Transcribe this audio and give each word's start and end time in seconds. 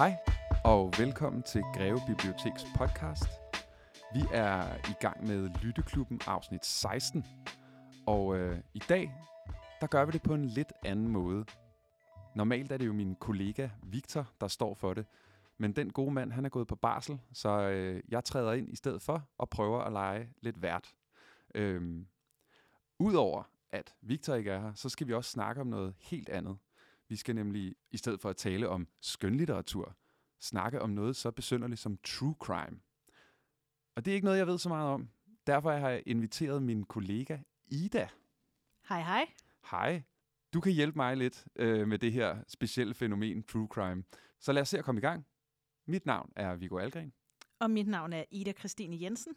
Hej 0.00 0.16
og 0.64 0.92
velkommen 0.98 1.42
til 1.42 1.62
Greve 1.62 2.00
Biblioteks 2.06 2.64
podcast. 2.76 3.28
Vi 4.14 4.20
er 4.32 4.76
i 4.90 4.94
gang 5.00 5.26
med 5.26 5.48
Lytteklubben 5.62 6.20
afsnit 6.26 6.66
16, 6.66 7.24
og 8.06 8.36
øh, 8.36 8.58
i 8.74 8.78
dag 8.88 9.12
der 9.80 9.86
gør 9.86 10.04
vi 10.04 10.12
det 10.12 10.22
på 10.22 10.34
en 10.34 10.44
lidt 10.44 10.72
anden 10.84 11.08
måde. 11.08 11.44
Normalt 12.34 12.72
er 12.72 12.76
det 12.76 12.86
jo 12.86 12.92
min 12.92 13.14
kollega 13.14 13.68
Victor, 13.82 14.30
der 14.40 14.48
står 14.48 14.74
for 14.74 14.94
det, 14.94 15.06
men 15.58 15.72
den 15.72 15.92
gode 15.92 16.10
mand, 16.10 16.32
han 16.32 16.44
er 16.44 16.48
gået 16.48 16.66
på 16.66 16.76
barsel, 16.76 17.20
så 17.32 17.48
øh, 17.48 18.02
jeg 18.08 18.24
træder 18.24 18.52
ind 18.52 18.72
i 18.72 18.76
stedet 18.76 19.02
for 19.02 19.28
og 19.38 19.50
prøver 19.50 19.80
at 19.80 19.92
lege 19.92 20.28
lidt 20.40 20.62
vært. 20.62 20.94
Øhm, 21.54 22.06
Udover 22.98 23.42
at 23.70 23.94
Victor 24.02 24.34
ikke 24.34 24.50
er 24.50 24.60
her, 24.60 24.74
så 24.74 24.88
skal 24.88 25.06
vi 25.06 25.14
også 25.14 25.30
snakke 25.30 25.60
om 25.60 25.66
noget 25.66 25.94
helt 25.98 26.28
andet. 26.28 26.58
Vi 27.10 27.16
skal 27.16 27.34
nemlig, 27.34 27.76
i 27.90 27.96
stedet 27.96 28.20
for 28.20 28.30
at 28.30 28.36
tale 28.36 28.68
om 28.68 28.88
skønlitteratur, 29.00 29.96
snakke 30.40 30.82
om 30.82 30.90
noget 30.90 31.16
så 31.16 31.30
besynderligt 31.30 31.80
som 31.80 31.96
true 31.96 32.34
crime. 32.38 32.80
Og 33.96 34.04
det 34.04 34.10
er 34.10 34.14
ikke 34.14 34.24
noget, 34.24 34.38
jeg 34.38 34.46
ved 34.46 34.58
så 34.58 34.68
meget 34.68 34.88
om. 34.88 35.10
Derfor 35.46 35.70
har 35.70 35.88
jeg 35.88 36.02
inviteret 36.06 36.62
min 36.62 36.84
kollega 36.84 37.38
Ida. 37.66 38.08
Hej, 38.88 39.02
hej. 39.02 39.26
Hej. 39.70 40.02
Du 40.54 40.60
kan 40.60 40.72
hjælpe 40.72 40.96
mig 40.96 41.16
lidt 41.16 41.46
øh, 41.56 41.88
med 41.88 41.98
det 41.98 42.12
her 42.12 42.44
specielle 42.48 42.94
fænomen 42.94 43.42
true 43.42 43.68
crime. 43.70 44.04
Så 44.40 44.52
lad 44.52 44.62
os 44.62 44.68
se 44.68 44.78
at 44.78 44.84
komme 44.84 44.98
i 44.98 45.02
gang. 45.02 45.26
Mit 45.86 46.06
navn 46.06 46.32
er 46.36 46.56
Viggo 46.56 46.78
Algren. 46.78 47.12
Og 47.58 47.70
mit 47.70 47.88
navn 47.88 48.12
er 48.12 48.24
Ida 48.30 48.52
Christine 48.52 49.02
Jensen. 49.02 49.34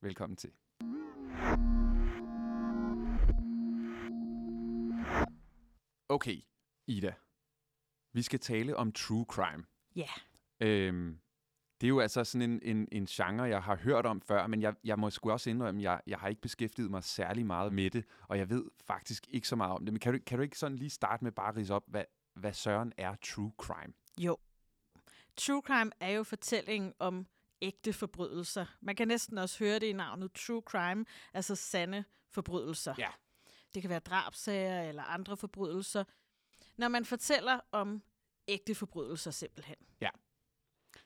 Velkommen 0.00 0.36
til. 0.36 0.50
Okay, 6.08 6.42
Ida. 6.86 7.14
Vi 8.12 8.22
skal 8.22 8.40
tale 8.40 8.76
om 8.76 8.92
true 8.92 9.26
crime. 9.28 9.64
Ja. 9.96 10.08
Øhm, 10.60 11.20
det 11.80 11.86
er 11.86 11.88
jo 11.88 12.00
altså 12.00 12.24
sådan 12.24 12.50
en, 12.50 12.60
en, 12.62 12.88
en 12.92 13.06
genre, 13.06 13.42
jeg 13.42 13.62
har 13.62 13.76
hørt 13.76 14.06
om 14.06 14.20
før, 14.20 14.46
men 14.46 14.62
jeg, 14.62 14.74
jeg 14.84 14.98
må 14.98 15.10
sgu 15.10 15.30
også 15.30 15.50
indrømme, 15.50 15.80
at 15.80 15.84
jeg, 15.84 16.00
jeg 16.06 16.18
har 16.18 16.28
ikke 16.28 16.40
beskæftiget 16.40 16.90
mig 16.90 17.04
særlig 17.04 17.46
meget 17.46 17.72
med 17.72 17.90
det, 17.90 18.04
og 18.28 18.38
jeg 18.38 18.50
ved 18.50 18.64
faktisk 18.86 19.26
ikke 19.30 19.48
så 19.48 19.56
meget 19.56 19.72
om 19.72 19.84
det. 19.84 19.92
Men 19.92 20.00
kan 20.00 20.12
du, 20.12 20.18
kan 20.26 20.38
du 20.38 20.42
ikke 20.42 20.58
sådan 20.58 20.76
lige 20.76 20.90
starte 20.90 21.24
med 21.24 21.32
bare 21.32 21.48
at 21.48 21.56
rise 21.56 21.74
op, 21.74 21.84
hvad, 21.86 22.04
hvad 22.34 22.52
søren 22.52 22.92
er 22.96 23.14
true 23.14 23.52
crime? 23.58 23.92
Jo. 24.18 24.36
True 25.36 25.62
crime 25.64 25.90
er 26.00 26.10
jo 26.10 26.22
fortællingen 26.22 26.94
om 26.98 27.26
ægte 27.62 27.92
forbrydelser. 27.92 28.66
Man 28.80 28.96
kan 28.96 29.08
næsten 29.08 29.38
også 29.38 29.58
høre 29.58 29.78
det 29.78 29.86
i 29.86 29.92
navnet 29.92 30.32
true 30.32 30.62
crime, 30.66 31.04
altså 31.34 31.54
sande 31.54 32.04
forbrydelser. 32.30 32.94
Ja. 32.98 33.08
Det 33.74 33.82
kan 33.82 33.90
være 33.90 33.98
drabsager 33.98 34.82
eller 34.82 35.02
andre 35.02 35.36
forbrydelser. 35.36 36.04
Når 36.78 36.88
man 36.88 37.04
fortæller 37.04 37.60
om 37.72 38.02
ægte 38.48 38.74
forbrydelser 38.74 39.30
simpelthen. 39.30 39.76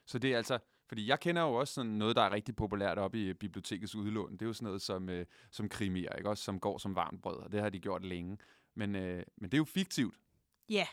Så 0.06 0.18
det 0.18 0.32
er 0.32 0.36
altså, 0.36 0.58
fordi 0.88 1.06
jeg 1.06 1.20
kender 1.20 1.42
jo 1.42 1.54
også 1.54 1.74
sådan 1.74 1.90
noget, 1.90 2.16
der 2.16 2.22
er 2.22 2.32
rigtig 2.32 2.56
populært 2.56 2.98
oppe 2.98 3.28
i 3.30 3.34
bibliotekets 3.34 3.94
udlån. 3.94 4.32
Det 4.32 4.42
er 4.42 4.46
jo 4.46 4.52
sådan 4.52 4.64
noget 4.66 4.82
som, 4.82 5.08
øh, 5.08 5.26
som 5.50 5.68
krimier, 5.68 6.12
ikke? 6.16 6.28
Også 6.30 6.44
som 6.44 6.60
går 6.60 6.78
som 6.78 6.94
varmt 6.94 7.22
brød, 7.22 7.36
og 7.36 7.52
det 7.52 7.60
har 7.60 7.68
de 7.70 7.80
gjort 7.80 8.04
længe. 8.04 8.38
Men, 8.74 8.96
øh, 8.96 9.22
men 9.36 9.50
det 9.50 9.54
er 9.54 9.58
jo 9.58 9.64
fiktivt. 9.64 10.14
Ja, 10.68 10.86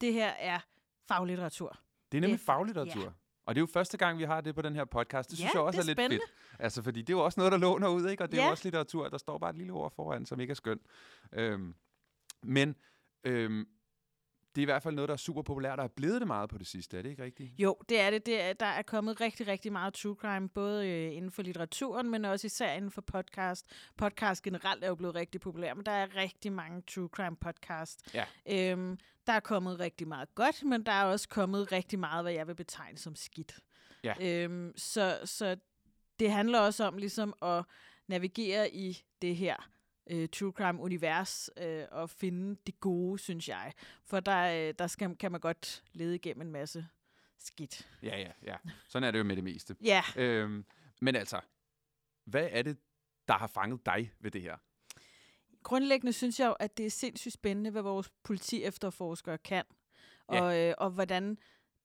det 0.00 0.12
her 0.12 0.28
er 0.28 0.60
faglitteratur. 1.08 1.78
Det 2.12 2.18
er 2.18 2.20
nemlig 2.20 2.38
Det 2.40 2.48
er 2.48 2.52
fa- 2.52 2.56
faglitteratur. 2.58 3.02
ja. 3.02 3.10
Og 3.46 3.54
det 3.54 3.58
er 3.58 3.62
jo 3.62 3.66
første 3.66 3.96
gang, 3.98 4.18
vi 4.18 4.24
har 4.24 4.40
det 4.40 4.54
på 4.54 4.62
den 4.62 4.74
her 4.74 4.84
podcast. 4.84 5.30
Det 5.30 5.38
synes 5.38 5.54
Ja, 5.54 5.58
jeg 5.58 5.66
også 5.66 5.76
det 5.76 5.80
er, 5.80 5.82
er 5.82 5.86
lidt 5.86 5.98
spændende. 5.98 6.24
fedt. 6.50 6.60
Altså, 6.60 6.82
fordi 6.82 7.00
det 7.02 7.12
er 7.12 7.16
jo 7.18 7.24
også 7.24 7.40
noget, 7.40 7.52
der 7.52 7.58
låner 7.58 7.88
ud, 7.88 8.08
ikke? 8.08 8.22
Og 8.22 8.32
det 8.32 8.38
er 8.38 8.42
jo 8.42 8.46
Ja. 8.46 8.50
også 8.50 8.64
litteratur. 8.64 9.08
Der 9.08 9.18
står 9.18 9.38
bare 9.38 9.50
et 9.50 9.56
lille 9.56 9.72
ord 9.72 9.92
foran, 9.92 10.26
som 10.26 10.40
ikke 10.40 10.50
er 10.50 10.54
skønt. 10.54 10.82
Øhm, 11.32 11.74
men 12.42 12.76
øhm, 13.24 13.68
det 14.58 14.62
er 14.62 14.66
i 14.66 14.72
hvert 14.72 14.82
fald 14.82 14.94
noget, 14.94 15.08
der 15.08 15.12
er 15.12 15.18
super 15.18 15.42
populært, 15.42 15.78
og 15.78 15.84
er 15.84 15.88
blevet 15.88 16.20
det 16.20 16.26
meget 16.26 16.50
på 16.50 16.58
det 16.58 16.66
sidste. 16.66 16.98
Er 16.98 17.02
det 17.02 17.10
ikke 17.10 17.22
rigtigt? 17.22 17.50
Jo, 17.58 17.76
det 17.88 18.00
er 18.00 18.10
det. 18.10 18.26
det 18.26 18.40
er, 18.40 18.52
der 18.52 18.66
er 18.66 18.82
kommet 18.82 19.20
rigtig, 19.20 19.46
rigtig 19.46 19.72
meget 19.72 19.94
true 19.94 20.14
crime, 20.14 20.48
både 20.48 20.88
øh, 20.88 21.16
inden 21.16 21.30
for 21.30 21.42
litteraturen, 21.42 22.10
men 22.10 22.24
også 22.24 22.46
især 22.46 22.72
inden 22.72 22.90
for 22.90 23.00
podcast. 23.00 23.66
Podcast 23.96 24.42
generelt 24.42 24.84
er 24.84 24.88
jo 24.88 24.94
blevet 24.94 25.14
rigtig 25.14 25.40
populær, 25.40 25.74
men 25.74 25.86
der 25.86 25.92
er 25.92 26.16
rigtig 26.16 26.52
mange 26.52 26.82
true 26.82 27.08
crime 27.08 27.36
podcast. 27.36 28.14
Ja. 28.14 28.24
Øhm, 28.50 28.98
der 29.26 29.32
er 29.32 29.40
kommet 29.40 29.80
rigtig 29.80 30.08
meget 30.08 30.34
godt, 30.34 30.64
men 30.64 30.86
der 30.86 30.92
er 30.92 31.04
også 31.04 31.28
kommet 31.28 31.72
rigtig 31.72 31.98
meget, 31.98 32.24
hvad 32.24 32.32
jeg 32.32 32.46
vil 32.46 32.54
betegne 32.54 32.98
som 32.98 33.14
skidt. 33.14 33.58
Ja. 34.04 34.14
Øhm, 34.20 34.72
så, 34.76 35.18
så 35.24 35.56
det 36.20 36.30
handler 36.30 36.60
også 36.60 36.84
om 36.84 36.96
ligesom 36.96 37.34
at 37.42 37.64
navigere 38.08 38.74
i 38.74 39.02
det 39.22 39.36
her 39.36 39.68
øh, 40.10 40.28
true 40.28 40.52
crime-univers 40.52 41.50
øh, 41.56 41.84
og 41.90 42.10
finde 42.10 42.56
det 42.66 42.80
gode, 42.80 43.18
synes 43.18 43.48
jeg. 43.48 43.72
For 44.04 44.20
der, 44.20 44.68
øh, 44.68 44.74
der 44.78 44.86
skal, 44.86 45.16
kan 45.16 45.32
man 45.32 45.40
godt 45.40 45.84
lede 45.92 46.14
igennem 46.14 46.40
en 46.46 46.52
masse 46.52 46.86
skidt. 47.38 47.88
Ja, 48.02 48.18
ja, 48.18 48.30
ja. 48.42 48.56
Sådan 48.88 49.06
er 49.08 49.10
det 49.10 49.18
jo 49.18 49.24
med 49.24 49.36
det 49.36 49.44
meste. 49.44 49.76
Ja, 49.84 50.02
Øhm, 50.16 50.64
men 51.00 51.16
altså, 51.16 51.40
hvad 52.24 52.48
er 52.52 52.62
det, 52.62 52.78
der 53.28 53.34
har 53.34 53.46
fanget 53.46 53.86
dig 53.86 54.12
ved 54.20 54.30
det 54.30 54.42
her? 54.42 54.56
grundlæggende 55.62 56.12
synes 56.12 56.40
jeg 56.40 56.46
jo, 56.46 56.52
at 56.52 56.76
det 56.78 56.86
er 56.86 56.90
sindssygt 56.90 57.32
spændende, 57.34 57.70
hvad 57.70 57.82
vores 57.82 58.10
politi 58.22 58.62
efterforskere 58.64 59.38
kan, 59.38 59.64
Ja. 60.32 60.42
og, 60.42 60.58
øh, 60.58 60.74
og 60.78 60.90
hvordan 60.90 61.38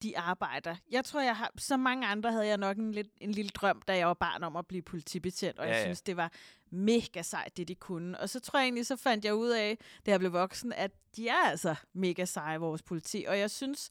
de 0.04 0.18
arbejder. 0.18 0.76
Jeg 0.92 1.06
tror, 1.06 1.22
jeg 1.22 1.36
har, 1.38 1.52
som 1.58 1.80
mange 1.80 2.08
andre 2.08 2.32
havde 2.32 2.48
jeg 2.48 2.58
nok 2.58 2.78
en, 2.78 2.92
lidt, 2.92 3.08
en 3.18 3.32
lille 3.32 3.50
drøm, 3.50 3.82
da 3.82 3.98
jeg 3.98 4.08
var 4.08 4.14
barn 4.14 4.44
om 4.44 4.56
at 4.56 4.68
blive 4.68 4.82
politibetjent, 4.82 5.60
og 5.60 5.66
Ja, 5.66 5.72
jeg 5.72 5.80
ja. 5.80 5.86
synes, 5.86 6.02
det 6.02 6.18
var 6.18 6.32
mega 6.70 7.22
sejt, 7.22 7.58
det 7.58 7.68
de 7.68 7.76
kunne. 7.76 8.20
Og 8.20 8.30
så 8.30 8.40
tror 8.40 8.60
jeg 8.60 8.66
egentlig, 8.66 8.86
så 8.86 8.96
fandt 8.96 9.26
jeg 9.26 9.36
ud 9.36 9.50
af, 9.50 9.78
da 10.06 10.12
jeg 10.12 10.20
blev 10.20 10.34
voksen, 10.34 10.74
at 10.74 10.92
de 11.16 11.28
er 11.28 11.50
altså 11.50 11.76
mega 11.94 12.26
seje, 12.26 12.58
vores 12.60 12.82
politi. 12.82 13.26
Og 13.28 13.40
jeg 13.40 13.52
synes, 13.52 13.90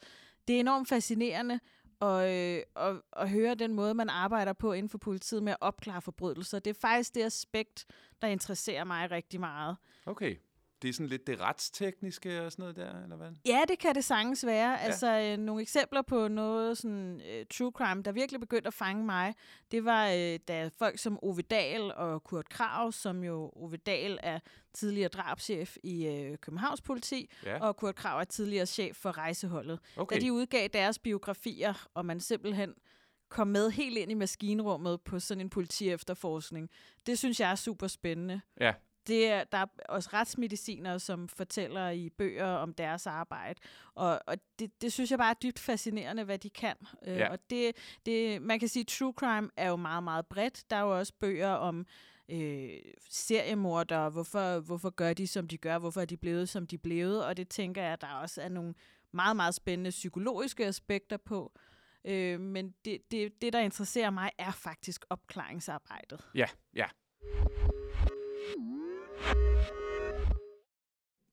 det 0.49 0.57
er 0.57 0.61
enormt 0.61 0.89
fascinerende 0.89 1.61
at, 2.01 2.31
øh, 2.31 2.63
at, 2.77 2.97
at 3.17 3.31
høre 3.31 3.55
den 3.55 3.75
måde, 3.75 3.95
man 3.95 4.09
arbejder 4.09 4.53
på 4.53 4.73
inden 4.73 4.91
for 4.91 4.99
politiet 4.99 5.43
med 5.43 5.53
at 5.53 5.59
opklare 5.61 6.03
forbrydelser. 6.03 6.59
Det 6.59 6.71
er 6.71 6.81
faktisk 6.81 7.15
det 7.15 7.23
aspekt, 7.23 7.85
der 8.23 8.29
interesserer 8.29 8.85
mig 8.85 9.11
rigtig 9.11 9.41
meget. 9.41 9.77
Okay. 10.07 10.37
Det 10.83 10.89
er 10.89 10.93
sådan 10.93 11.07
lidt 11.07 11.27
det 11.27 11.41
retstekniske 11.41 12.43
og 12.43 12.53
sådan 12.53 12.63
noget 12.63 12.77
der, 12.77 13.03
eller 13.03 13.17
hvad? 13.17 13.31
Ja, 13.47 13.61
det 13.69 13.79
kan 13.79 13.95
det 13.95 14.05
sagtens 14.05 14.47
være. 14.47 14.71
Ja. 14.71 14.77
Altså 14.77 15.21
øh, 15.21 15.37
nogle 15.39 15.63
eksempler 15.63 16.03
på 16.03 16.29
noget 16.29 16.79
sådan 16.79 17.21
øh, 17.31 17.47
true 17.47 17.71
crime, 17.75 18.03
der 18.03 18.13
virkelig 18.13 18.41
begyndte 18.41 18.67
at 18.67 18.75
fange 18.75 19.05
mig, 19.05 19.35
det 19.71 19.85
var 19.85 20.09
øh, 20.09 20.39
da 20.49 20.71
folk 20.79 20.99
som 20.99 21.19
Ove 21.23 21.43
Dahl 21.43 21.93
og 21.93 22.25
Kurt 22.25 22.49
Krav, 22.49 22.93
som 22.93 23.25
jo 23.25 23.53
Ove 23.57 23.77
Dahl 23.77 24.19
er 24.23 24.39
tidligere 24.73 25.09
drabschef 25.09 25.77
i 25.83 26.07
øh, 26.07 26.39
Københavns 26.39 26.81
politi, 26.81 27.31
Ja, 27.45 27.59
og 27.61 27.77
Kurt 27.77 27.95
Krav 27.95 28.21
er 28.21 28.25
tidligere 28.25 28.67
chef 28.67 28.97
for 28.97 29.19
rejseholdet. 29.19 29.79
okay. 29.97 30.17
Da 30.17 30.21
de 30.21 30.33
udgav 30.33 30.69
deres 30.73 30.99
biografier, 30.99 31.87
og 31.95 32.07
man 32.07 32.21
simpelthen 32.21 32.75
kom 33.29 33.49
med 33.49 33.71
helt 33.71 33.99
ind 33.99 34.11
i 34.11 34.15
maskinrummet 34.15 35.01
på 35.01 35.21
sådan 35.21 35.41
en 35.41 35.51
politiefterforskning, 35.51 36.71
det 37.07 37.19
synes 37.19 37.41
jeg 37.41 37.51
er 37.51 37.55
super 37.55 37.87
spændende 37.87 38.41
Ja, 38.61 38.73
det 39.07 39.29
er, 39.29 39.45
der 39.45 39.59
er 39.59 39.67
også 39.89 40.11
retsmedicinere, 40.13 41.01
som 41.01 41.29
fortæller 41.29 41.91
i 41.91 42.11
bøger 42.11 42.47
om 42.47 42.75
deres 42.75 43.07
arbejde. 43.07 43.61
Og, 43.95 44.21
og 44.27 44.37
det, 44.59 44.83
det 44.83 44.93
synes 44.93 45.11
jeg 45.11 45.19
bare 45.19 45.31
er 45.31 45.35
dybt 45.43 45.59
fascinerende, 45.59 46.25
hvad 46.25 46.39
de 46.39 46.51
kan. 46.51 46.77
Øh, 47.07 47.17
Ja. 47.17 47.31
Og 47.31 47.39
det, 47.51 47.73
det, 48.07 48.43
man 48.43 48.59
kan 48.59 48.69
sige, 48.69 48.81
at 48.81 48.87
true 48.87 49.13
crime 49.17 49.51
er 49.57 49.69
jo 49.69 49.77
meget, 49.77 50.05
meget 50.05 50.27
bredt. 50.27 50.71
Der 50.71 50.77
er 50.77 50.81
jo 50.81 50.99
også 50.99 51.13
bøger 51.21 51.51
om 51.51 51.87
øh, 52.29 52.71
seriemordere, 53.11 54.11
hvorfor, 54.11 54.61
hvorfor 54.61 54.91
gør 54.91 55.13
de, 55.13 55.27
som 55.27 55.49
de 55.49 55.59
gør, 55.59 55.79
hvorfor 55.79 56.01
er 56.01 56.05
de 56.05 56.17
blevet, 56.17 56.49
som 56.49 56.67
de 56.67 56.79
blevet. 56.79 57.27
Og 57.27 57.37
det 57.37 57.49
tænker 57.49 57.83
jeg, 57.83 57.93
at 57.93 58.01
der 58.01 58.15
også 58.15 58.43
er 58.43 58.49
nogle 58.49 58.75
meget, 59.13 59.37
meget 59.37 59.55
spændende 59.55 59.91
psykologiske 59.91 60.67
aspekter 60.67 61.17
på. 61.17 61.53
Øh, 62.05 62.41
men 62.41 62.75
det, 62.85 62.99
det, 63.11 63.43
det, 63.43 63.53
der 63.53 63.61
interesserer 63.61 64.11
mig, 64.11 64.31
er 64.39 64.51
faktisk 64.53 65.05
opklaringsarbejdet. 65.11 66.21
ja, 66.35 66.47
ja. 66.75 66.87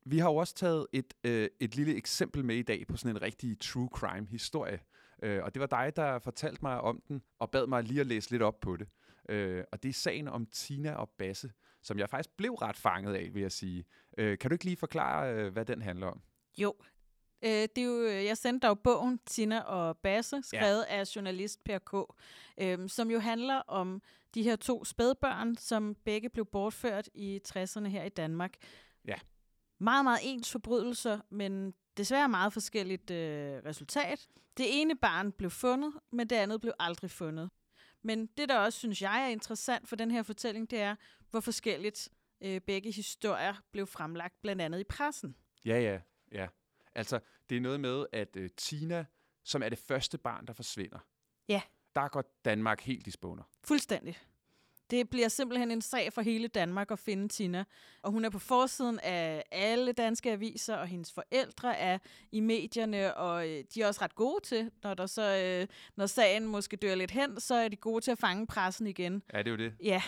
Vi 0.09 0.17
har 0.17 0.29
jo 0.29 0.35
også 0.35 0.55
taget 0.55 0.87
et, 0.93 1.13
øh, 1.23 1.49
et 1.59 1.75
lille 1.75 1.95
eksempel 1.95 2.45
med 2.45 2.55
i 2.55 2.61
dag 2.61 2.87
på 2.87 2.97
sådan 2.97 3.15
en 3.15 3.21
rigtig 3.21 3.59
true 3.59 3.89
crime 3.93 4.27
historie. 4.27 4.79
Øh, 5.23 5.43
og 5.43 5.53
det 5.53 5.59
var 5.59 5.65
dig, 5.65 5.95
der 5.95 6.19
fortalte 6.19 6.61
mig 6.61 6.81
om 6.81 7.01
den, 7.07 7.21
og 7.39 7.51
bad 7.51 7.67
mig 7.67 7.83
lige 7.83 8.01
at 8.01 8.07
læse 8.07 8.31
lidt 8.31 8.41
op 8.41 8.59
på 8.59 8.77
det. 8.77 8.87
Øh, 9.29 9.63
og 9.71 9.83
det 9.83 9.89
er 9.89 9.93
sagen 9.93 10.27
om 10.27 10.45
Tina 10.45 10.93
og 10.93 11.09
Basse, 11.09 11.51
som 11.81 11.99
jeg 11.99 12.09
faktisk 12.09 12.37
blev 12.37 12.53
ret 12.53 12.77
fanget 12.77 13.15
af, 13.15 13.33
vil 13.33 13.41
jeg 13.41 13.51
sige. 13.51 13.85
Øh, 14.17 14.37
kan 14.37 14.49
du 14.49 14.53
ikke 14.53 14.65
lige 14.65 14.77
forklare, 14.77 15.33
øh, 15.33 15.53
hvad 15.53 15.65
den 15.65 15.81
handler 15.81 16.07
om? 16.07 16.21
Jo. 16.57 16.73
Øh, 17.43 17.49
det 17.49 17.77
er 17.77 17.85
jo, 17.85 18.05
jeg 18.05 18.37
sendte 18.37 18.67
dig 18.67 18.79
bogen 18.79 19.19
Tina 19.25 19.59
og 19.59 19.97
Basse, 19.97 20.41
skrevet 20.43 20.85
ja. 20.89 20.99
af 20.99 21.15
journalist 21.15 21.63
Per 21.63 21.79
K., 21.79 21.93
øhm, 22.61 22.87
som 22.87 23.11
jo 23.11 23.19
handler 23.19 23.55
om 23.55 24.01
de 24.35 24.43
her 24.43 24.55
to 24.55 24.85
spædbørn, 24.85 25.55
som 25.55 25.95
begge 26.05 26.29
blev 26.29 26.45
bortført 26.45 27.09
i 27.13 27.41
60'erne 27.47 27.87
her 27.87 28.03
i 28.03 28.09
Danmark. 28.09 28.53
Ja. 29.07 29.15
Meget, 29.79 30.05
meget 30.05 30.19
ens 30.23 30.51
forbrydelser, 30.51 31.19
men 31.29 31.73
desværre 31.97 32.29
meget 32.29 32.53
forskelligt 32.53 33.11
øh, 33.11 33.61
resultat. 33.65 34.27
Det 34.57 34.81
ene 34.81 34.95
barn 34.95 35.31
blev 35.31 35.49
fundet, 35.49 35.93
men 36.11 36.27
det 36.27 36.35
andet 36.35 36.61
blev 36.61 36.73
aldrig 36.79 37.11
fundet. 37.11 37.49
Men 38.01 38.25
det, 38.25 38.49
der 38.49 38.57
også 38.57 38.79
synes 38.79 39.01
jeg 39.01 39.23
er 39.23 39.27
interessant 39.27 39.89
for 39.89 39.95
den 39.95 40.11
her 40.11 40.23
fortælling, 40.23 40.71
det 40.71 40.79
er, 40.79 40.95
hvor 41.29 41.39
forskelligt 41.39 42.09
øh, 42.41 42.61
begge 42.61 42.91
historier 42.91 43.53
blev 43.71 43.87
fremlagt, 43.87 44.41
blandt 44.41 44.61
andet 44.61 44.79
i 44.79 44.83
pressen. 44.83 45.35
Ja, 45.65 45.79
ja, 45.79 45.99
ja. 46.31 46.47
Altså, 46.95 47.19
det 47.49 47.57
er 47.57 47.61
noget 47.61 47.79
med, 47.79 48.05
at 48.13 48.35
øh, 48.35 48.49
Tina 48.57 49.05
som 49.43 49.63
er 49.63 49.69
det 49.69 49.79
første 49.79 50.17
barn, 50.17 50.47
der 50.47 50.53
forsvinder. 50.53 50.99
Ja. 51.47 51.61
Der 51.95 52.07
går 52.07 52.23
Danmark 52.45 52.81
helt 52.81 53.07
i 53.07 53.11
spåner. 53.11 53.43
Fuldstændig. 53.63 54.17
Det 54.89 55.09
bliver 55.09 55.27
simpelthen 55.27 55.71
en 55.71 55.81
sag 55.81 56.13
for 56.13 56.21
hele 56.21 56.47
Danmark 56.47 56.91
at 56.91 56.99
finde 56.99 57.27
Tina. 57.27 57.63
Og 58.01 58.11
hun 58.11 58.25
er 58.25 58.29
på 58.29 58.39
forsiden 58.39 58.99
af 59.03 59.43
alle 59.51 59.91
danske 59.91 60.31
aviser, 60.31 60.75
og 60.75 60.87
hendes 60.87 61.11
forældre 61.11 61.77
er 61.77 61.97
i 62.31 62.39
medierne, 62.39 63.17
og 63.17 63.49
øh, 63.49 63.63
de 63.73 63.81
er 63.81 63.87
også 63.87 64.01
ret 64.01 64.15
gode 64.15 64.43
til, 64.43 64.71
når, 64.83 64.93
der 64.93 65.05
så, 65.05 65.35
øh, 65.61 65.67
når 65.95 66.05
sagen 66.05 66.45
måske 66.45 66.77
dør 66.77 66.95
lidt 66.95 67.11
hen, 67.11 67.39
så 67.39 67.55
er 67.55 67.67
de 67.67 67.75
gode 67.75 68.03
til 68.03 68.11
at 68.11 68.17
fange 68.19 68.47
pressen 68.47 68.87
igen. 68.87 69.23
Ja, 69.33 69.37
det 69.37 69.47
er 69.47 69.51
jo 69.51 69.57
det. 69.57 69.73
Ja, 69.83 70.01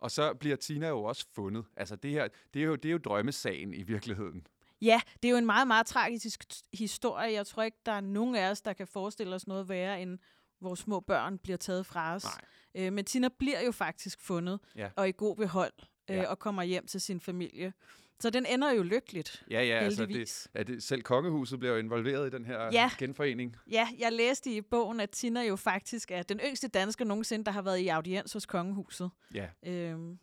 Og 0.00 0.10
så 0.10 0.34
bliver 0.34 0.56
Tina 0.56 0.88
jo 0.88 1.04
også 1.04 1.26
fundet. 1.34 1.64
Altså 1.76 1.96
det 1.96 2.10
her, 2.10 2.28
det 2.54 2.62
er 2.62 2.66
jo, 2.66 2.76
det 2.76 2.88
er 2.88 2.92
jo 2.92 2.98
drømmesagen 2.98 3.74
i 3.74 3.82
virkeligheden. 3.82 4.46
Ja, 4.80 5.00
det 5.22 5.28
er 5.28 5.32
jo 5.32 5.38
en 5.38 5.46
meget, 5.46 5.66
meget 5.68 5.86
tragisk 5.86 6.40
historie. 6.72 7.32
Jeg 7.32 7.46
tror 7.46 7.62
ikke, 7.62 7.78
der 7.86 7.92
er 7.92 8.00
nogen 8.00 8.34
af 8.34 8.50
os, 8.50 8.60
der 8.62 8.72
kan 8.72 8.86
forestille 8.86 9.34
os 9.34 9.46
noget 9.46 9.68
værre, 9.68 10.02
end 10.02 10.18
vores 10.60 10.80
små 10.80 11.00
børn 11.00 11.38
bliver 11.38 11.56
taget 11.56 11.86
fra 11.86 12.14
os. 12.14 12.24
Nej. 12.24 12.32
Øh, 12.74 12.92
men 12.92 13.04
Tina 13.04 13.28
bliver 13.38 13.60
jo 13.64 13.72
faktisk 13.72 14.20
fundet, 14.20 14.60
Ja. 14.76 14.90
og 14.96 15.08
i 15.08 15.12
god 15.16 15.36
behold, 15.36 15.72
øh, 16.10 16.16
Ja. 16.16 16.30
og 16.30 16.38
kommer 16.38 16.62
hjem 16.62 16.86
til 16.86 17.00
sin 17.00 17.20
familie. 17.20 17.72
Så 18.20 18.30
den 18.30 18.46
ender 18.46 18.72
jo 18.72 18.82
lykkeligt, 18.82 19.44
Ja, 19.50 19.62
ja, 19.62 19.74
altså 19.78 20.00
det, 20.02 20.08
heldigvis. 20.08 20.48
ja, 20.54 20.62
det, 20.62 20.82
selv 20.82 21.02
kongehuset 21.02 21.58
bliver 21.58 21.72
jo 21.72 21.78
involveret 21.78 22.26
i 22.26 22.30
den 22.36 22.44
her 22.44 22.64
Ja. 22.72 22.90
genforening. 22.98 23.56
Ja, 23.70 23.88
jeg 23.98 24.12
læste 24.12 24.56
i 24.56 24.60
bogen, 24.60 25.00
at 25.00 25.10
Tina 25.10 25.42
jo 25.42 25.56
faktisk 25.56 26.10
er 26.10 26.22
den 26.22 26.40
yngste 26.46 26.68
dansker 26.68 27.04
nogensinde, 27.04 27.44
der 27.44 27.50
har 27.50 27.62
været 27.62 27.78
i 27.78 27.88
audiens 27.88 28.32
hos 28.32 28.46
kongehuset. 28.46 29.10
Ja, 29.34 29.48
Øhm, 29.66 30.18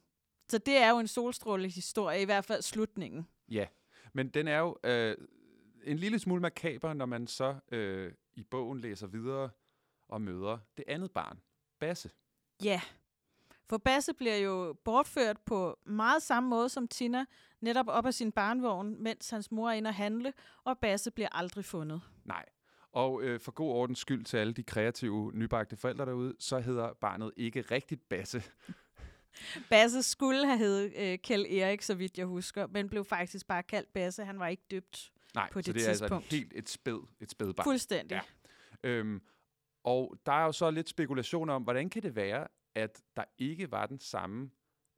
så 0.49 0.57
det 0.57 0.77
er 0.77 0.89
jo 0.89 0.99
en 0.99 1.07
solstråle 1.07 1.69
historie, 1.69 2.21
i 2.21 2.25
hvert 2.25 2.45
fald 2.45 2.61
slutningen. 2.61 3.27
ja. 3.49 3.65
Men 4.13 4.29
den 4.29 4.47
er 4.47 4.57
jo 4.59 4.77
øh, 4.83 5.15
en 5.83 5.97
lille 5.97 6.19
smule 6.19 6.41
makaber, 6.41 6.93
når 6.93 7.05
man 7.05 7.27
så 7.27 7.55
øh, 7.71 8.11
i 8.33 8.43
bogen 8.43 8.79
læser 8.79 9.07
videre 9.07 9.49
og 10.07 10.21
møder 10.21 10.57
det 10.77 10.85
andet 10.87 11.11
barn, 11.11 11.39
Basse. 11.79 12.09
Ja, 12.63 12.81
for 13.69 13.77
Basse 13.77 14.13
bliver 14.13 14.37
jo 14.37 14.73
bortført 14.85 15.37
på 15.45 15.79
meget 15.85 16.23
samme 16.23 16.49
måde 16.49 16.69
som 16.69 16.87
Tina, 16.87 17.25
netop 17.61 17.87
op 17.87 18.05
af 18.05 18.13
sin 18.13 18.31
barnvogn, 18.31 19.03
mens 19.03 19.29
hans 19.29 19.51
mor 19.51 19.69
er 19.69 19.73
inde 19.73 19.87
at 19.87 19.93
handle, 19.93 20.33
og 20.63 20.77
Basse 20.79 21.11
bliver 21.11 21.29
aldrig 21.31 21.65
fundet. 21.65 22.01
Nej. 22.25 22.45
Og 22.91 23.23
øh, 23.23 23.39
for 23.39 23.51
god 23.51 23.71
ordens 23.71 23.99
skyld 23.99 24.25
til 24.25 24.37
alle 24.37 24.53
de 24.53 24.63
kreative, 24.63 25.31
nybagte 25.33 25.75
forældre 25.77 26.05
derude, 26.05 26.35
så 26.39 26.59
hedder 26.59 26.93
barnet 26.93 27.31
ikke 27.37 27.61
rigtigt 27.61 28.09
Basse. 28.09 28.43
Basse 29.69 30.03
skulle 30.03 30.45
have 30.45 30.57
heddet 30.57 30.93
øh, 30.97 31.17
Kjell 31.17 31.45
Erik, 31.53 31.81
så 31.81 31.93
vidt 31.95 32.17
jeg 32.17 32.25
husker, 32.25 32.67
men 32.67 32.89
blev 32.89 33.05
faktisk 33.05 33.47
bare 33.47 33.63
kaldt 33.63 33.93
Basse. 33.93 34.25
Han 34.25 34.39
var 34.39 34.47
ikke 34.47 34.63
døbt 34.71 35.11
Nej, 35.35 35.49
På 35.51 35.61
så 35.61 35.71
det 35.71 35.75
det 35.75 35.83
er 35.85 35.89
altså 35.89 36.03
tidspunkt. 36.03 36.25
et 36.25 36.31
helt 36.33 36.53
et 36.55 36.69
spæd, 36.69 36.99
et 37.21 37.31
spædbarn. 37.31 37.63
fuldstændig. 37.63 38.21
Ja. 38.83 38.89
Øhm, 38.89 39.21
og 39.89 40.15
der 40.25 40.31
er 40.31 40.45
jo 40.45 40.51
så 40.51 40.71
lidt 40.71 40.89
spekulation 40.89 41.49
om, 41.49 41.63
hvordan 41.63 41.89
kan 41.89 42.03
det 42.03 42.15
være, 42.15 42.47
at 42.75 43.01
der 43.15 43.23
ikke 43.37 43.71
var 43.71 43.85
den 43.85 43.99
samme 43.99 44.51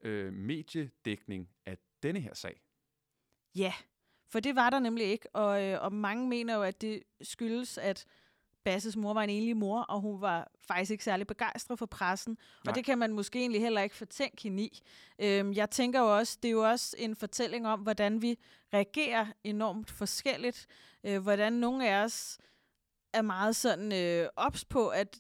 øh, 0.04 0.34
mediedækning 0.34 1.50
af 1.66 1.78
denne 2.04 2.20
her 2.20 2.34
sag? 2.34 2.62
Ja, 3.56 3.74
for 4.30 4.40
det 4.40 4.56
var 4.56 4.70
der 4.70 4.80
nemlig 4.80 5.06
ikke, 5.06 5.36
og, 5.36 5.64
øh, 5.64 5.82
og 5.82 5.94
mange 5.94 6.28
mener 6.28 6.56
jo, 6.56 6.62
at 6.62 6.82
det 6.82 7.04
skyldes, 7.22 7.78
at 7.78 8.06
Basses 8.64 8.96
mor 8.96 9.14
var 9.14 9.24
en 9.24 9.30
enlig 9.30 9.58
mor, 9.58 9.82
og 9.82 10.02
hun 10.02 10.22
var 10.22 10.52
faktisk 10.68 10.92
ikke 10.92 11.04
særlig 11.04 11.28
begejstret 11.28 11.80
for 11.80 11.86
pressen, 11.86 12.38
Nej. 12.66 12.72
og 12.72 12.76
det 12.76 12.86
kan 12.86 12.98
man 12.98 13.14
måske 13.14 13.40
egentlig 13.40 13.62
heller 13.62 13.82
ikke 13.82 13.96
fortænke 13.96 14.44
hende 14.44 14.64
i. 14.64 14.82
Øhm, 15.20 15.54
jeg 15.54 15.70
tænker 15.70 16.00
jo 16.00 16.18
også, 16.18 16.38
det 16.44 16.48
er 16.48 16.52
jo 16.52 16.70
også 16.70 16.96
en 17.00 17.16
fortælling 17.16 17.68
om, 17.68 17.80
hvordan 17.80 18.22
vi 18.22 18.40
reagerer 18.74 19.26
enormt 19.44 19.92
forskelligt, 19.92 20.68
øh, 21.04 21.22
hvordan 21.22 21.54
nogle 21.54 21.90
af 21.90 22.04
os 22.04 22.40
er 23.14 23.22
meget 23.22 23.56
sådan 23.56 23.94
øh, 23.94 24.30
ops 24.36 24.66
på, 24.66 24.88
at 24.88 25.20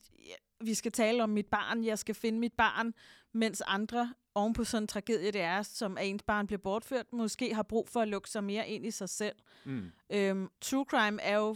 vi 0.61 0.73
skal 0.73 0.91
tale 0.91 1.23
om 1.23 1.29
mit 1.29 1.47
barn, 1.47 1.83
jeg 1.83 1.99
skal 1.99 2.15
finde 2.15 2.39
mit 2.39 2.53
barn, 2.53 2.93
mens 3.33 3.61
andre 3.67 4.13
oven 4.35 4.53
på 4.53 4.63
sådan 4.63 4.83
en 4.83 4.87
tragedie, 4.87 5.31
det 5.31 5.41
er, 5.41 5.61
som 5.61 5.97
at 5.97 6.07
ens 6.07 6.23
barn 6.23 6.47
bliver 6.47 6.59
bortført, 6.59 7.13
måske 7.13 7.55
har 7.55 7.63
brug 7.63 7.89
for 7.89 8.01
at 8.01 8.07
lukke 8.07 8.29
sig 8.29 8.43
mere 8.43 8.69
ind 8.69 8.85
i 8.85 8.91
sig 8.91 9.09
selv. 9.09 9.35
Mm. 9.65 9.91
Øhm, 10.09 10.49
true 10.61 10.85
crime 10.89 11.21
er 11.21 11.35
jo, 11.35 11.55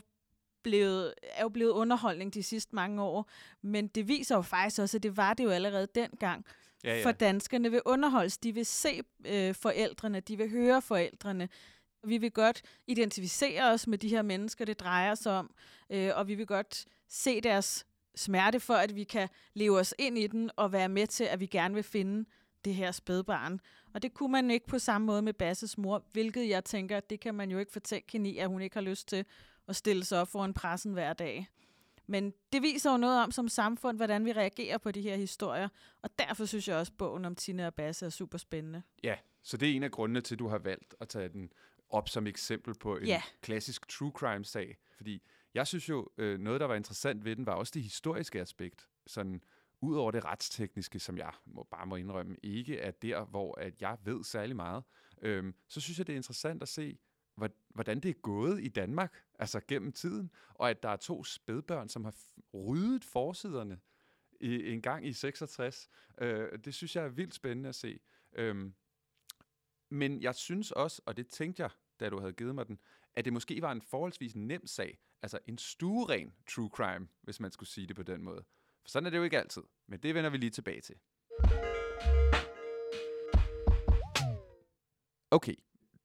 blevet, 0.64 1.14
er 1.24 1.42
jo 1.42 1.50
blevet 1.50 1.72
underholdning 1.72 2.34
de 2.34 2.44
sidste 2.44 2.76
mange 2.76 3.02
år, 3.04 3.30
men 3.62 3.88
det 3.88 4.08
viser 4.08 4.36
jo 4.36 4.42
faktisk 4.42 4.82
også, 4.82 4.98
at 4.98 5.04
det 5.04 5.18
var 5.18 5.34
det 5.34 5.44
jo 5.44 5.50
allerede 5.50 5.88
dengang. 5.96 6.46
Ja, 6.84 6.98
ja. 6.98 7.06
For 7.06 7.12
danskerne 7.12 7.72
vil 7.72 7.82
underholdes, 7.86 8.38
de 8.38 8.52
vil 8.52 8.66
se 8.66 9.02
øh, 9.26 9.56
forældrene, 9.56 10.20
de 10.20 10.38
vil 10.38 10.50
høre 10.50 10.82
forældrene. 10.82 11.50
Vi 12.06 12.18
vil 12.18 12.32
godt 12.32 12.62
identificere 12.88 13.72
os 13.72 13.88
med 13.88 13.98
de 13.98 14.10
her 14.10 14.22
mennesker, 14.22 14.66
det 14.66 14.80
drejer 14.80 15.16
sig 15.16 15.32
om, 15.32 15.56
øh, 15.90 16.12
og 16.16 16.28
vi 16.28 16.36
vil 16.36 16.48
godt 16.48 16.86
se 17.08 17.42
deres 17.42 17.86
smerte 18.16 18.60
for, 18.60 18.74
at 18.74 18.96
vi 18.96 19.04
kan 19.04 19.30
leve 19.54 19.80
os 19.80 19.94
ind 20.00 20.18
i 20.18 20.28
den 20.28 20.52
og 20.56 20.72
være 20.72 20.90
med 20.90 21.08
til, 21.08 21.24
at 21.24 21.40
vi 21.40 21.46
gerne 21.46 21.74
vil 21.74 21.84
finde 21.84 22.26
det 22.66 22.76
her 22.76 22.92
spædbarn. 22.92 23.60
Og 23.94 24.02
det 24.02 24.14
kunne 24.14 24.32
man 24.32 24.52
ikke 24.52 24.68
på 24.68 24.80
samme 24.80 25.06
måde 25.06 25.22
med 25.22 25.34
Basses 25.34 25.78
mor, 25.78 26.04
hvilket 26.12 26.50
jeg 26.50 26.64
tænker, 26.64 27.00
det 27.00 27.20
kan 27.20 27.36
man 27.36 27.52
jo 27.52 27.58
ikke 27.58 27.72
fortænke 27.72 28.12
hende 28.12 28.30
i, 28.30 28.38
at 28.38 28.48
hun 28.48 28.62
ikke 28.62 28.76
har 28.76 28.82
lyst 28.82 29.08
til 29.08 29.26
at 29.68 29.76
stille 29.76 30.04
sig 30.06 30.22
op 30.22 30.28
foran 30.28 30.54
pressen 30.54 30.94
hver 30.94 31.14
dag. 31.14 31.48
Men 32.08 32.34
det 32.54 32.62
viser 32.62 32.92
jo 32.92 32.98
noget 32.98 33.24
om 33.24 33.32
som 33.32 33.48
samfund, 33.48 33.98
hvordan 33.98 34.26
vi 34.26 34.34
reagerer 34.34 34.78
på 34.78 34.92
de 34.92 35.02
her 35.02 35.16
historier, 35.16 35.70
og 36.02 36.10
derfor 36.20 36.46
synes 36.46 36.68
jeg 36.68 36.78
også, 36.78 36.92
at 36.92 36.98
bogen 36.98 37.26
om 37.26 37.36
Tina 37.36 37.66
og 37.66 37.74
Basse 37.74 38.06
er 38.06 38.10
super 38.10 38.38
spændende. 38.38 38.82
ja, 39.04 39.16
så 39.44 39.58
det 39.58 39.70
er 39.70 39.74
en 39.74 39.84
af 39.84 39.92
grundene 39.92 40.22
til, 40.22 40.36
at 40.36 40.40
du 40.40 40.48
har 40.48 40.58
valgt 40.58 40.96
at 41.00 41.10
tage 41.10 41.30
den 41.30 41.54
op 41.90 42.10
som 42.10 42.28
eksempel 42.28 42.74
på 42.74 42.98
en 42.98 43.06
Ja. 43.06 43.22
klassisk 43.42 43.88
true 43.88 44.12
crime-sag. 44.16 44.78
Fordi 44.96 45.22
jeg 45.54 45.68
synes 45.68 45.90
jo, 45.90 46.10
øh, 46.18 46.40
noget, 46.40 46.62
der 46.62 46.68
var 46.68 46.76
interessant 46.76 47.26
ved 47.26 47.36
den, 47.36 47.46
var 47.46 47.54
også 47.54 47.72
det 47.76 47.84
historiske 47.84 48.42
aspekt. 48.42 48.90
Sådan, 49.08 49.42
ud 49.82 49.96
over 49.98 50.12
det 50.12 50.26
retstekniske, 50.26 51.00
som 51.00 51.18
jeg 51.18 51.32
må, 51.46 51.68
bare 51.72 51.86
må 51.86 51.96
indrømme, 51.96 52.36
ikke 52.44 52.78
er 52.80 52.92
der, 52.92 53.26
hvor 53.26 53.60
at 53.60 53.82
jeg 53.82 53.98
ved 54.04 54.24
særlig 54.24 54.56
meget, 54.56 54.84
øhm, 55.22 55.56
så 55.68 55.82
synes 55.82 55.98
jeg, 55.98 56.08
det 56.08 56.14
er 56.14 56.18
interessant 56.18 56.62
at 56.62 56.68
se, 56.68 56.98
hvor- 57.36 57.50
hvordan 57.70 58.00
det 58.00 58.10
er 58.10 58.14
gået 58.22 58.64
i 58.64 58.68
Danmark, 58.68 59.24
altså 59.40 59.60
gennem 59.68 59.92
tiden, 59.92 60.32
og 60.54 60.70
at 60.70 60.84
der 60.84 60.90
er 60.90 60.96
to 60.96 61.24
spædbørn, 61.24 61.90
som 61.90 62.06
har 62.06 62.14
ryddet 62.54 63.04
forsiderne 63.06 63.80
i, 64.42 64.70
en 64.74 64.82
gang 64.82 65.08
i 65.08 65.14
66. 65.14 65.90
Øh, 66.22 66.60
det 66.66 66.74
synes 66.74 66.96
jeg 66.96 67.04
er 67.06 67.10
vildt 67.10 67.34
spændende 67.34 67.70
at 67.70 67.76
se. 67.76 68.00
Øhm, 68.34 68.74
men 69.90 70.22
jeg 70.22 70.36
synes 70.36 70.72
også, 70.72 71.02
og 71.06 71.18
det 71.18 71.28
tænkte 71.28 71.64
jeg, 71.64 71.70
da 72.00 72.10
du 72.10 72.20
havde 72.20 72.34
givet 72.34 72.56
mig 72.56 72.68
den, 72.68 72.80
at 73.14 73.26
det 73.26 73.34
måske 73.34 73.62
var 73.62 73.72
en 73.72 73.82
forholdsvis 73.82 74.36
nem 74.36 74.68
sag. 74.68 74.98
Altså 75.22 75.40
en 75.48 75.58
stueren 75.58 76.34
true 76.50 76.70
crime, 76.70 77.08
hvis 77.22 77.40
man 77.40 77.52
skulle 77.52 77.70
sige 77.70 77.88
det 77.88 77.96
på 77.96 78.04
den 78.04 78.24
måde. 78.24 78.44
For 78.82 78.90
sådan 78.90 79.06
er 79.06 79.10
det 79.10 79.18
jo 79.18 79.24
ikke 79.24 79.40
altid. 79.40 79.64
Men 79.88 80.00
det 80.00 80.16
vender 80.16 80.30
vi 80.30 80.38
lige 80.38 80.50
tilbage 80.50 80.82
til. 80.82 80.96
Okay. 85.32 85.56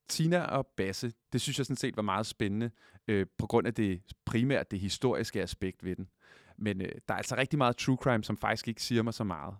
Tina 0.08 0.44
og 0.44 0.66
Basse, 0.66 1.12
det 1.32 1.40
synes 1.40 1.58
jeg 1.58 1.66
sådan 1.66 1.76
set 1.76 1.96
var 1.96 2.02
meget 2.02 2.26
spændende, 2.26 2.70
øh, 3.08 3.26
på 3.38 3.46
grund 3.46 3.66
af 3.66 3.75
det 3.75 4.02
primært 4.25 4.70
det 4.70 4.80
historiske 4.80 5.42
aspekt 5.42 5.84
ved 5.84 5.96
den. 5.96 6.10
Men 6.58 6.80
øh, 6.80 6.92
der 7.08 7.14
er 7.14 7.18
altså 7.18 7.37
rigtig 7.37 7.58
meget 7.58 7.76
true 7.76 7.96
crime, 7.96 8.25
som 8.25 8.37
faktisk 8.37 8.68
ikke 8.68 8.82
siger 8.82 9.02
mig 9.02 9.14
så 9.14 9.25
meget. 9.25 9.56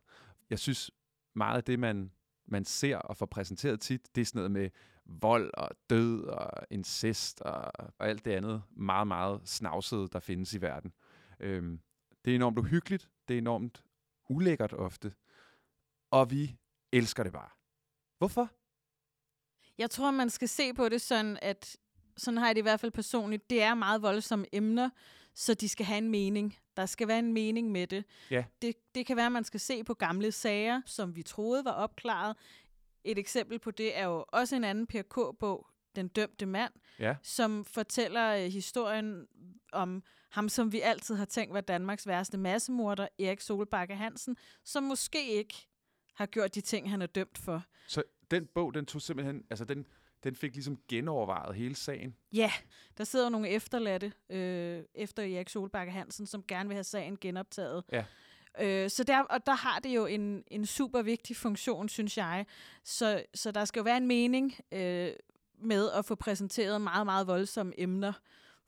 Jeg 0.51 0.59
synes, 0.59 0.91
meget 1.35 1.57
af 1.57 1.65
det, 1.65 1.79
man, 1.79 2.13
man 2.51 2.65
ser 2.65 2.97
og 2.97 3.17
får 3.17 3.27
præsenteret 3.27 3.81
tit, 3.81 4.15
det 4.15 4.21
er 4.21 4.25
sådan 4.25 4.39
noget 4.39 4.51
med 4.51 4.71
vold 5.05 5.51
og 5.55 5.71
død 5.91 6.25
og 6.25 6.51
incest 6.71 7.41
og, 7.41 7.73
og 7.99 8.09
alt 8.09 8.25
det 8.25 8.31
andet 8.31 8.63
meget, 8.71 9.07
meget 9.07 9.41
snavsede, 9.45 10.09
der 10.09 10.21
findes 10.21 10.55
i 10.55 10.61
verden. 10.61 10.93
Øhm, 11.41 11.81
det 12.25 12.31
er 12.31 12.35
enormt 12.35 12.59
uhyggeligt, 12.59 13.11
det 13.29 13.35
er 13.35 13.39
enormt 13.39 13.85
ulækkert 14.29 14.73
ofte, 14.73 15.15
og 16.11 16.31
vi 16.31 16.57
elsker 16.93 17.23
det 17.23 17.33
bare. 17.33 17.51
Hvorfor? 18.19 18.51
Jeg 19.79 19.91
tror, 19.91 20.11
man 20.11 20.31
skal 20.31 20.49
se 20.49 20.75
på 20.75 20.89
det 20.89 21.01
sådan, 21.01 21.39
at 21.43 21.77
sådan 22.21 22.39
har 22.39 22.47
jeg 22.47 22.55
det 22.57 22.61
i 22.61 22.63
hvert 22.63 22.81
fald 22.81 22.93
personligt. 22.93 23.51
Det 23.51 23.63
er 23.63 23.75
meget 23.75 24.03
voldsomme 24.03 24.47
emner, 24.53 24.91
så 25.35 25.55
de 25.55 25.69
skal 25.69 25.87
have 25.87 25.99
en 25.99 26.09
mening. 26.09 26.57
Der 26.77 26.87
skal 26.87 27.09
være 27.09 27.19
en 27.19 27.33
mening 27.33 27.71
med 27.71 27.87
det. 27.87 28.05
Ja. 28.31 28.45
Det, 28.63 28.77
det 28.95 29.07
kan 29.07 29.17
være, 29.17 29.27
at 29.27 29.33
man 29.33 29.45
skal 29.45 29.61
se 29.61 29.85
på 29.85 29.95
gamle 29.95 30.33
sager, 30.33 30.83
som 30.87 31.17
vi 31.17 31.23
troede 31.23 31.65
var 31.65 31.71
opklaret. 31.71 32.37
Et 33.05 33.19
eksempel 33.19 33.59
på 33.59 33.71
det 33.71 33.99
er 33.99 34.05
jo 34.05 34.25
også 34.29 34.57
en 34.57 34.65
anden 34.65 34.87
PK-bog, 34.87 35.67
Den 35.97 36.09
dømte 36.09 36.47
mand, 36.47 36.73
Ja, 36.99 37.17
som 37.23 37.65
fortæller 37.65 38.35
øh, 38.35 38.53
historien 38.53 39.27
om 39.73 40.03
ham, 40.31 40.49
som 40.49 40.73
vi 40.73 40.81
altid 40.81 41.15
har 41.15 41.25
tænkt 41.25 41.55
var 41.55 41.61
Danmarks 41.61 42.07
værste 42.07 42.39
massemorder, 42.39 43.09
Erik 43.19 43.41
Solbakke 43.41 43.95
Hansen, 43.95 44.37
som 44.65 44.83
måske 44.83 45.29
ikke 45.31 45.55
har 46.15 46.27
gjort 46.27 46.55
de 46.55 46.61
ting, 46.61 46.91
han 46.91 47.03
er 47.03 47.07
dømt 47.07 47.39
for. 47.39 47.63
så 47.89 48.03
den 48.31 48.47
bog, 48.55 48.75
den 48.75 48.87
tog 48.87 49.03
simpelthen, 49.03 49.45
altså 49.51 49.65
den, 49.65 49.87
den 50.25 50.37
fik 50.37 50.55
ligesom 50.55 50.79
genovervejet 50.89 51.57
hele 51.57 51.77
sagen. 51.77 52.17
Ja, 52.33 52.53
der 52.99 53.05
sidder 53.05 53.29
nogle 53.29 53.49
efterladte 53.49 54.13
øh, 54.31 54.83
efter 54.95 55.23
Erik 55.23 55.49
Solbakke 55.49 55.93
Hansen, 55.93 56.27
som 56.27 56.45
gerne 56.49 56.69
vil 56.69 56.75
have 56.75 56.85
sagen 56.85 57.19
genoptaget. 57.21 57.85
Ja. 57.93 58.05
Øh, 58.61 58.91
så 58.91 59.05
der, 59.05 59.21
og 59.21 59.47
der 59.47 59.55
har 59.55 59.79
det 59.79 59.95
jo 59.95 60.07
en, 60.07 60.45
en 60.47 60.67
super 60.67 61.03
vigtig 61.03 61.37
funktion, 61.37 61.89
synes 61.89 62.19
jeg. 62.19 62.47
Så, 62.85 63.23
så 63.35 63.51
der 63.51 63.65
skal 63.65 63.81
jo 63.81 63.85
være 63.85 63.97
en 63.97 64.07
mening 64.07 64.55
øh, 64.73 65.13
med 65.59 65.91
at 65.91 66.05
få 66.05 66.15
præsenteret 66.15 66.81
meget, 66.81 67.07
meget 67.07 67.27
voldsomme 67.27 67.81
emner. 67.81 68.13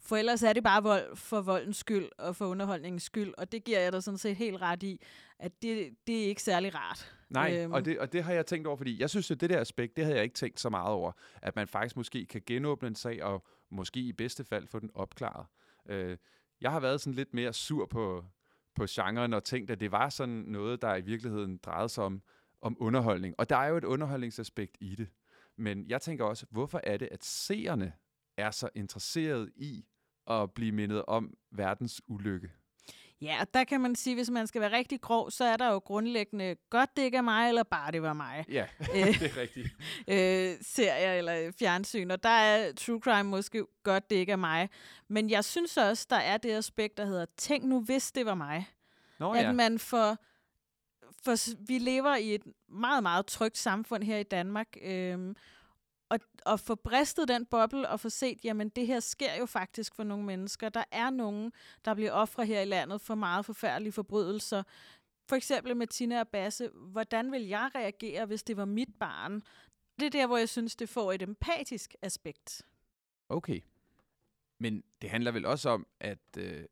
For 0.00 0.16
ellers 0.16 0.42
er 0.42 0.52
det 0.52 0.62
bare 0.62 0.82
vold 0.82 1.16
for 1.16 1.40
voldens 1.40 1.76
skyld 1.76 2.08
og 2.18 2.36
for 2.36 2.46
underholdningens 2.46 3.02
skyld, 3.02 3.34
og 3.38 3.52
det 3.52 3.64
giver 3.64 3.80
jeg 3.80 3.92
dig 3.92 4.02
sådan 4.02 4.18
set 4.18 4.36
helt 4.36 4.62
ret 4.62 4.82
i, 4.82 5.00
at 5.42 5.62
det, 5.62 5.94
det 6.06 6.24
er 6.24 6.26
ikke 6.26 6.42
særlig 6.42 6.74
rart. 6.74 7.14
Nej, 7.30 7.58
øhm. 7.62 7.72
og, 7.72 7.84
det, 7.84 7.98
og 7.98 8.12
det 8.12 8.24
har 8.24 8.32
jeg 8.32 8.46
tænkt 8.46 8.66
over, 8.66 8.76
fordi 8.76 9.00
jeg 9.00 9.10
synes, 9.10 9.30
at 9.30 9.40
det 9.40 9.50
der 9.50 9.60
aspekt, 9.60 9.96
det 9.96 10.04
havde 10.04 10.16
jeg 10.16 10.24
ikke 10.24 10.34
tænkt 10.34 10.60
så 10.60 10.68
meget 10.68 10.88
over, 10.88 11.12
at 11.42 11.56
man 11.56 11.68
faktisk 11.68 11.96
måske 11.96 12.26
kan 12.26 12.42
genåbne 12.46 12.88
en 12.88 12.94
sag, 12.94 13.22
og 13.22 13.46
måske 13.70 14.00
i 14.00 14.12
bedste 14.12 14.44
fald 14.44 14.66
få 14.66 14.78
den 14.78 14.90
opklaret. 14.94 15.46
Øh, 15.88 16.16
jeg 16.60 16.70
har 16.70 16.80
været 16.80 17.00
sådan 17.00 17.14
lidt 17.14 17.34
mere 17.34 17.52
sur 17.52 17.86
på, 17.86 18.24
på 18.74 18.86
genren 18.90 19.32
og 19.32 19.44
tænkt, 19.44 19.70
at 19.70 19.80
det 19.80 19.92
var 19.92 20.08
sådan 20.08 20.44
noget, 20.46 20.82
der 20.82 20.96
i 20.96 21.00
virkeligheden 21.00 21.56
drejede 21.56 21.88
sig 21.88 22.04
om, 22.04 22.22
om 22.60 22.76
underholdning. 22.80 23.34
Og 23.38 23.50
der 23.50 23.56
er 23.56 23.68
jo 23.68 23.76
et 23.76 23.84
underholdningsaspekt 23.84 24.76
i 24.80 24.94
det. 24.94 25.08
Men 25.56 25.86
jeg 25.88 26.02
tænker 26.02 26.24
også, 26.24 26.46
hvorfor 26.50 26.80
er 26.84 26.96
det, 26.96 27.08
at 27.10 27.24
seerne 27.24 27.92
er 28.36 28.50
så 28.50 28.68
interesseret 28.74 29.50
i 29.56 29.84
at 30.26 30.52
blive 30.54 30.72
mindet 30.72 31.04
om 31.04 31.34
verdens 31.50 32.02
ulykke? 32.06 32.50
Ja, 33.22 33.40
og 33.40 33.54
der 33.54 33.64
kan 33.64 33.80
man 33.80 33.94
sige, 33.94 34.14
hvis 34.14 34.30
man 34.30 34.46
skal 34.46 34.60
være 34.60 34.72
rigtig 34.72 35.00
grov, 35.00 35.30
så 35.30 35.44
er 35.44 35.56
der 35.56 35.72
jo 35.72 35.78
grundlæggende 35.78 36.56
godt 36.70 36.96
det 36.96 37.02
ikke 37.02 37.16
er 37.16 37.22
mig, 37.22 37.48
eller 37.48 37.62
bare 37.62 37.92
det 37.92 38.02
var 38.02 38.12
mig. 38.12 38.44
Ja, 38.48 38.66
det 38.94 39.22
er 39.22 39.36
rigtigt. 39.36 39.68
øh, 40.08 40.56
serier 40.62 41.12
eller 41.12 41.52
fjernsyn, 41.58 42.10
og 42.10 42.22
der 42.22 42.28
er 42.28 42.72
true 42.72 43.00
crime 43.00 43.30
måske 43.30 43.64
godt 43.82 44.10
det 44.10 44.16
ikke 44.16 44.32
er 44.32 44.36
mig. 44.36 44.68
Men 45.08 45.30
jeg 45.30 45.44
synes 45.44 45.76
også, 45.76 46.06
der 46.10 46.16
er 46.16 46.36
det 46.36 46.50
aspekt, 46.50 46.96
der 46.96 47.04
hedder, 47.04 47.26
tænk 47.36 47.64
nu, 47.64 47.80
hvis 47.80 48.12
det 48.12 48.26
var 48.26 48.34
mig. 48.34 48.68
Nå, 49.18 49.32
at 49.32 49.44
ja. 49.44 49.52
man 49.52 49.78
får, 49.78 50.16
for 51.24 51.66
vi 51.66 51.78
lever 51.78 52.16
i 52.16 52.34
et 52.34 52.42
meget, 52.68 53.02
meget 53.02 53.26
trygt 53.26 53.58
samfund 53.58 54.02
her 54.02 54.18
i 54.18 54.22
Danmark, 54.22 54.76
øhm, 54.82 55.36
at 56.46 56.60
få 56.60 56.74
bristet 56.74 57.28
den 57.28 57.46
boble 57.46 57.88
og 57.88 58.00
få 58.00 58.08
set, 58.08 58.44
jamen 58.44 58.68
det 58.68 58.86
her 58.86 59.00
sker 59.00 59.34
jo 59.38 59.46
faktisk 59.46 59.94
for 59.94 60.04
nogle 60.04 60.24
mennesker. 60.24 60.68
Der 60.68 60.84
er 60.92 61.10
nogen, 61.10 61.52
der 61.84 61.94
bliver 61.94 62.12
ofre 62.12 62.46
her 62.46 62.60
i 62.60 62.64
landet 62.64 63.00
for 63.00 63.14
meget 63.14 63.46
forfærdelige 63.46 63.92
forbrydelser. 63.92 64.62
For 65.28 65.36
eksempel 65.36 65.76
med 65.76 65.86
Tina 65.86 66.20
og 66.20 66.28
Basse. 66.28 66.68
Hvordan 66.74 67.32
vil 67.32 67.42
jeg 67.42 67.70
reagere, 67.74 68.26
hvis 68.26 68.42
det 68.42 68.56
var 68.56 68.64
mit 68.64 68.94
barn? 69.00 69.42
Det 70.00 70.06
er 70.06 70.10
der, 70.10 70.26
hvor 70.26 70.36
jeg 70.36 70.48
synes, 70.48 70.76
det 70.76 70.88
får 70.88 71.12
et 71.12 71.22
empatisk 71.22 71.94
aspekt. 72.02 72.62
Okay. 73.28 73.60
Men 74.58 74.84
det 75.02 75.10
handler 75.10 75.32
vel 75.32 75.46
også 75.46 75.68
om, 75.70 75.86
at 76.00 76.36
øh, 76.38 76.64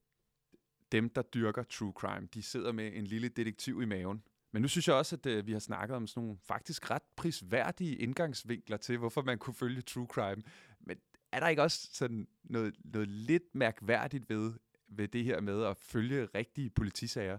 dem, 0.93 1.11
der 1.11 1.23
dyrker 1.23 1.63
true 1.63 1.93
crime, 1.93 2.29
de 2.35 2.43
sidder 2.43 2.73
med 2.73 2.93
en 2.95 3.05
lille 3.05 3.29
detektiv 3.29 3.83
i 3.83 3.85
maven. 3.85 4.23
Men 4.53 4.63
nu 4.63 4.69
synes 4.69 4.89
jeg 4.89 4.97
også, 4.97 5.17
at 5.17 5.27
øh, 5.27 5.47
vi 5.47 5.53
har 5.53 5.59
snakket 5.59 5.97
om 5.97 6.07
sådan 6.07 6.23
nogle 6.23 6.39
faktisk 6.45 6.91
ret 6.91 7.03
prisværdige 7.17 7.97
indgangsvinkler 7.97 8.77
til, 8.77 8.99
hvorfor 8.99 9.23
man 9.23 9.39
kunne 9.39 9.55
følge 9.55 9.83
true 9.83 10.07
crime. 10.07 10.43
Men 10.81 10.97
er 11.33 11.41
der 11.41 11.49
ikke 11.49 11.63
også 11.63 11.89
sådan 11.93 12.29
noget, 12.45 12.75
noget 12.85 13.09
lidt 13.09 13.55
mærkværdigt 13.55 14.31
ved, 14.31 14.53
ved 14.89 15.09
det 15.09 15.25
her 15.25 15.41
med 15.41 15.65
at 15.65 15.77
følge 15.77 16.29
rigtige 16.35 16.71
politisager? 16.71 17.39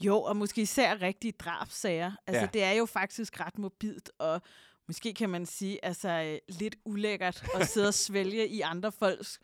Jo, 0.00 0.22
og 0.22 0.36
måske 0.36 0.62
især 0.62 1.02
rigtige 1.02 1.32
drabsager. 1.32 2.12
Altså, 2.26 2.40
ja. 2.40 2.48
det 2.52 2.62
er 2.62 2.72
jo 2.72 2.86
faktisk 2.86 3.40
ret 3.40 3.58
mobilt, 3.58 4.10
og 4.18 4.42
måske 4.86 5.14
kan 5.14 5.30
man 5.30 5.46
sige, 5.46 5.84
altså 5.84 6.08
øh, 6.08 6.54
lidt 6.58 6.76
ulækkert 6.84 7.44
at 7.54 7.68
sidde 7.68 7.88
og 7.88 7.94
svælge 8.06 8.48
i 8.48 8.60
andre 8.60 8.92
folks 8.92 9.40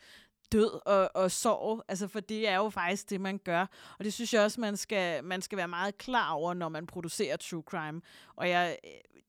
død 0.53 0.87
og, 0.87 1.11
og 1.15 1.31
sorg, 1.31 1.83
altså 1.89 2.09
for 2.09 2.21
det 2.21 2.49
er 2.49 2.57
jo 2.57 2.71
faktisk 2.71 3.11
det, 3.11 3.21
man 3.21 3.39
gør. 3.39 3.67
Og 3.99 4.05
det 4.05 4.13
synes 4.13 4.35
jeg 4.35 4.43
også, 4.43 4.61
man 4.61 4.77
skal, 4.77 5.25
man 5.25 5.43
skal 5.43 5.59
være 5.59 5.69
meget 5.69 5.99
klar 5.99 6.33
over, 6.33 6.55
når 6.55 6.69
man 6.69 6.87
producerer 6.87 7.37
true 7.37 7.63
crime. 7.67 8.01
Og 8.37 8.49
jeg, 8.49 8.79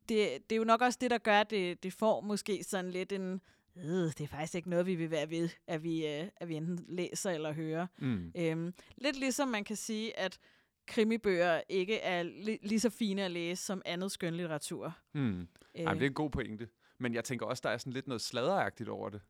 det, 0.10 0.30
det 0.50 0.52
er 0.52 0.58
jo 0.58 0.64
nok 0.64 0.82
også 0.82 0.98
det, 1.02 1.12
der 1.12 1.18
gør, 1.18 1.40
at 1.40 1.50
det, 1.50 1.84
det 1.84 1.94
får 1.94 2.22
måske 2.22 2.64
sådan 2.64 2.92
lidt 2.92 3.12
en... 3.12 3.42
Øh, 3.78 3.84
det 3.86 4.22
er 4.22 4.28
faktisk 4.28 4.56
ikke 4.56 4.70
noget, 4.70 4.86
vi 4.86 4.96
vil 4.96 5.12
være 5.12 5.30
ved, 5.30 5.50
at 5.68 5.84
vi, 5.84 6.08
øh, 6.08 6.28
at 6.38 6.48
vi 6.50 6.56
enten 6.56 6.86
læser 6.88 7.32
eller 7.32 7.54
hører. 7.54 7.88
Mm. 7.98 8.32
Øhm, 8.36 8.74
lidt 8.98 9.20
ligesom 9.20 9.48
man 9.48 9.64
kan 9.64 9.76
sige, 9.76 10.20
at 10.20 10.40
krimibøger 10.88 11.62
ikke 11.70 11.98
er 12.00 12.24
li- 12.24 12.68
lige 12.68 12.80
så 12.80 12.90
fine 12.90 13.24
at 13.26 13.32
læse 13.32 13.64
som 13.64 13.82
andet 13.86 14.12
skønlitteratur. 14.12 14.96
Mm. 15.14 15.40
Øh. 15.42 15.48
Jamen, 15.76 15.96
det 15.96 16.04
er 16.06 16.10
en 16.10 16.14
god 16.14 16.30
pointe. 16.30 16.68
Men 16.98 17.14
jeg 17.14 17.24
tænker 17.24 17.46
også, 17.46 17.62
der 17.64 17.70
er 17.70 17.78
sådan 17.78 17.94
lidt 17.94 18.08
noget 18.08 18.22
sladderagtigt 18.22 18.90
over 18.90 19.10
det. 19.10 19.22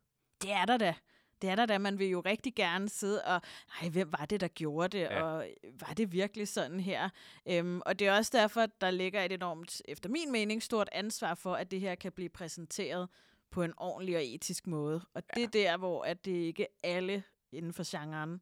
Det 0.41 0.51
er 0.51 0.65
der 0.65 0.77
da. 0.77 0.93
Det 1.41 1.49
er 1.49 1.55
der 1.55 1.65
da, 1.65 1.77
man 1.77 1.99
vil 1.99 2.07
jo 2.07 2.19
rigtig 2.19 2.55
gerne 2.55 2.89
sidde 2.89 3.23
og, 3.25 3.41
nej, 3.81 3.89
hvem 3.89 4.11
var 4.11 4.25
det, 4.25 4.41
der 4.41 4.47
gjorde 4.47 4.97
det, 4.97 5.03
ja. 5.03 5.23
og 5.23 5.47
var 5.63 5.93
det 5.93 6.11
virkelig 6.11 6.47
sådan 6.47 6.79
her? 6.79 7.09
Øhm, 7.45 7.81
og 7.85 7.99
det 7.99 8.07
er 8.07 8.17
også 8.17 8.31
derfor, 8.37 8.61
at 8.61 8.81
der 8.81 8.91
ligger 8.91 9.23
et 9.23 9.31
enormt, 9.31 9.81
efter 9.85 10.09
min 10.09 10.31
mening, 10.31 10.63
stort 10.63 10.89
ansvar 10.91 11.35
for, 11.35 11.55
at 11.55 11.71
det 11.71 11.79
her 11.79 11.95
kan 11.95 12.11
blive 12.11 12.29
præsenteret 12.29 13.09
på 13.51 13.63
en 13.63 13.73
ordentlig 13.77 14.15
og 14.15 14.25
etisk 14.25 14.67
måde. 14.67 15.05
Og 15.13 15.23
ja. 15.29 15.35
det 15.35 15.43
er 15.43 15.47
der, 15.47 15.77
hvor 15.77 16.03
at 16.03 16.25
det 16.25 16.31
ikke 16.31 16.67
alle 16.83 17.23
inden 17.51 17.73
for 17.73 17.99
genren, 17.99 18.41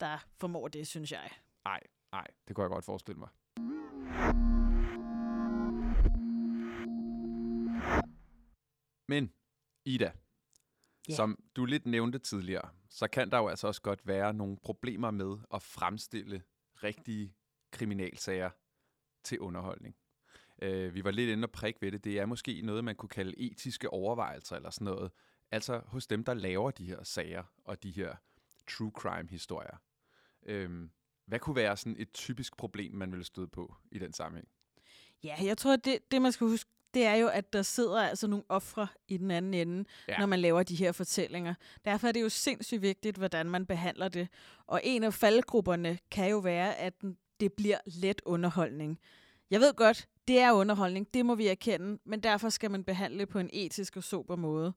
der 0.00 0.18
formår 0.40 0.68
det, 0.68 0.86
synes 0.86 1.12
jeg. 1.12 1.30
Nej, 1.64 1.80
nej, 2.12 2.26
det 2.48 2.56
kunne 2.56 2.62
jeg 2.62 2.70
godt 2.70 2.84
forestille 2.84 3.18
mig. 3.18 3.28
Men, 9.08 9.32
Ida, 9.84 10.12
Yeah. 11.10 11.16
Som 11.16 11.38
du 11.56 11.64
lidt 11.64 11.86
nævnte 11.86 12.18
tidligere, 12.18 12.68
så 12.90 13.08
kan 13.08 13.30
der 13.30 13.38
jo 13.38 13.48
altså 13.48 13.66
også 13.66 13.82
godt 13.82 14.06
være 14.06 14.34
nogle 14.34 14.56
problemer 14.62 15.10
med 15.10 15.36
at 15.54 15.62
fremstille 15.62 16.42
rigtige 16.82 17.34
kriminalsager 17.70 18.50
til 19.24 19.40
underholdning. 19.40 19.96
Øh, 20.62 20.94
vi 20.94 21.04
var 21.04 21.10
lidt 21.10 21.30
inde 21.30 21.44
og 21.46 21.50
prikke 21.50 21.82
ved 21.82 21.92
det. 21.92 22.04
Det 22.04 22.18
er 22.18 22.26
måske 22.26 22.62
noget, 22.62 22.84
man 22.84 22.96
kunne 22.96 23.08
kalde 23.08 23.38
etiske 23.38 23.90
overvejelser 23.90 24.56
eller 24.56 24.70
sådan 24.70 24.84
noget. 24.84 25.10
Altså 25.50 25.82
hos 25.86 26.06
dem, 26.06 26.24
der 26.24 26.34
laver 26.34 26.70
de 26.70 26.86
her 26.86 27.02
sager 27.02 27.44
og 27.64 27.82
de 27.82 27.90
her 27.90 28.16
true 28.66 28.92
crime-historier. 28.94 29.76
Øh, 30.42 30.88
hvad 31.26 31.38
kunne 31.38 31.56
være 31.56 31.76
sådan 31.76 31.96
et 31.98 32.12
typisk 32.12 32.56
problem, 32.56 32.94
man 32.94 33.10
ville 33.10 33.24
støde 33.24 33.48
på 33.48 33.74
i 33.92 33.98
den 33.98 34.12
sammenhæng? 34.12 34.48
Ja, 35.24 35.34
jeg 35.42 35.58
tror, 35.58 35.76
det, 35.76 35.98
det 36.10 36.22
man 36.22 36.32
skal 36.32 36.46
huske 36.46 36.70
det 36.96 37.04
er 37.04 37.14
jo, 37.14 37.28
at 37.28 37.52
der 37.52 37.62
sidder 37.62 38.00
altså 38.00 38.26
nogle 38.26 38.44
ofre 38.48 38.86
i 39.08 39.16
den 39.16 39.30
anden 39.30 39.54
ende, 39.54 39.84
ja. 40.08 40.18
når 40.18 40.26
man 40.26 40.40
laver 40.40 40.62
de 40.62 40.74
her 40.74 40.92
fortællinger. 40.92 41.54
Derfor 41.84 42.08
er 42.08 42.12
det 42.12 42.22
jo 42.22 42.28
sindssygt 42.28 42.82
vigtigt, 42.82 43.16
hvordan 43.16 43.46
man 43.46 43.66
behandler 43.66 44.08
det. 44.08 44.28
Og 44.66 44.80
en 44.84 45.04
af 45.04 45.14
faldgrupperne 45.14 45.98
kan 46.10 46.30
jo 46.30 46.38
være, 46.38 46.76
at 46.76 46.94
det 47.40 47.52
bliver 47.52 47.78
let 47.84 48.22
underholdning. 48.26 48.98
Jeg 49.50 49.60
ved 49.60 49.74
godt, 49.74 50.08
det 50.28 50.38
er 50.38 50.52
underholdning, 50.52 51.14
det 51.14 51.26
må 51.26 51.34
vi 51.34 51.46
erkende, 51.46 51.98
men 52.04 52.20
derfor 52.20 52.48
skal 52.48 52.70
man 52.70 52.84
behandle 52.84 53.18
det 53.18 53.28
på 53.28 53.38
en 53.38 53.50
etisk 53.52 53.96
og 53.96 54.04
sober 54.04 54.36
måde. 54.36 54.72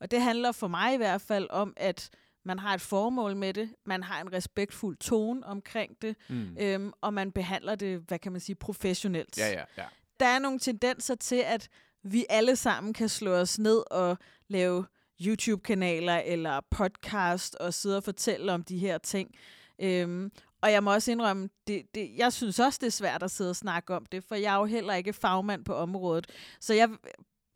Og 0.00 0.10
det 0.10 0.22
handler 0.22 0.52
for 0.52 0.68
mig 0.68 0.94
i 0.94 0.96
hvert 0.96 1.20
fald 1.20 1.46
om, 1.50 1.74
at 1.76 2.10
man 2.48 2.58
har 2.58 2.74
et 2.74 2.80
formål 2.80 3.36
med 3.36 3.54
det, 3.54 3.70
man 3.86 4.02
har 4.02 4.20
en 4.20 4.32
respektfuld 4.32 4.96
tone 4.96 5.46
omkring 5.46 6.02
det, 6.02 6.16
mm. 6.28 6.56
øhm, 6.60 6.92
og 7.00 7.14
man 7.14 7.32
behandler 7.32 7.74
det, 7.74 8.00
hvad 8.08 8.18
kan 8.18 8.32
man 8.32 8.40
sige, 8.40 8.56
professionelt. 8.56 9.38
Ja, 9.38 9.48
ja, 9.48 9.64
ja 9.78 9.84
der 10.20 10.26
er 10.26 10.38
nogle 10.38 10.58
tendenser 10.58 11.14
til, 11.14 11.42
at 11.46 11.68
vi 12.02 12.24
alle 12.28 12.56
sammen 12.56 12.92
kan 12.92 13.08
slå 13.08 13.30
os 13.30 13.58
ned 13.58 13.82
og 13.90 14.18
lave 14.48 14.86
YouTube-kanaler 15.26 16.16
eller 16.16 16.60
podcast 16.70 17.54
og 17.54 17.74
sidde 17.74 17.96
og 17.96 18.04
fortælle 18.04 18.52
om 18.52 18.62
de 18.62 18.78
her 18.78 18.98
ting. 18.98 19.30
Øhm, 19.78 20.32
og 20.62 20.72
jeg 20.72 20.84
må 20.84 20.92
også 20.92 21.12
indrømme, 21.12 21.48
det, 21.66 21.82
det, 21.94 22.10
jeg 22.16 22.32
synes 22.32 22.58
også, 22.58 22.78
det 22.80 22.86
er 22.86 22.90
svært 22.90 23.22
at 23.22 23.30
sidde 23.30 23.50
og 23.50 23.56
snakke 23.56 23.94
om 23.94 24.06
det, 24.06 24.24
for 24.24 24.34
jeg 24.34 24.54
er 24.54 24.58
jo 24.58 24.64
heller 24.64 24.94
ikke 24.94 25.12
fagmand 25.12 25.64
på 25.64 25.74
området. 25.74 26.26
Så 26.60 26.74
jeg 26.74 26.90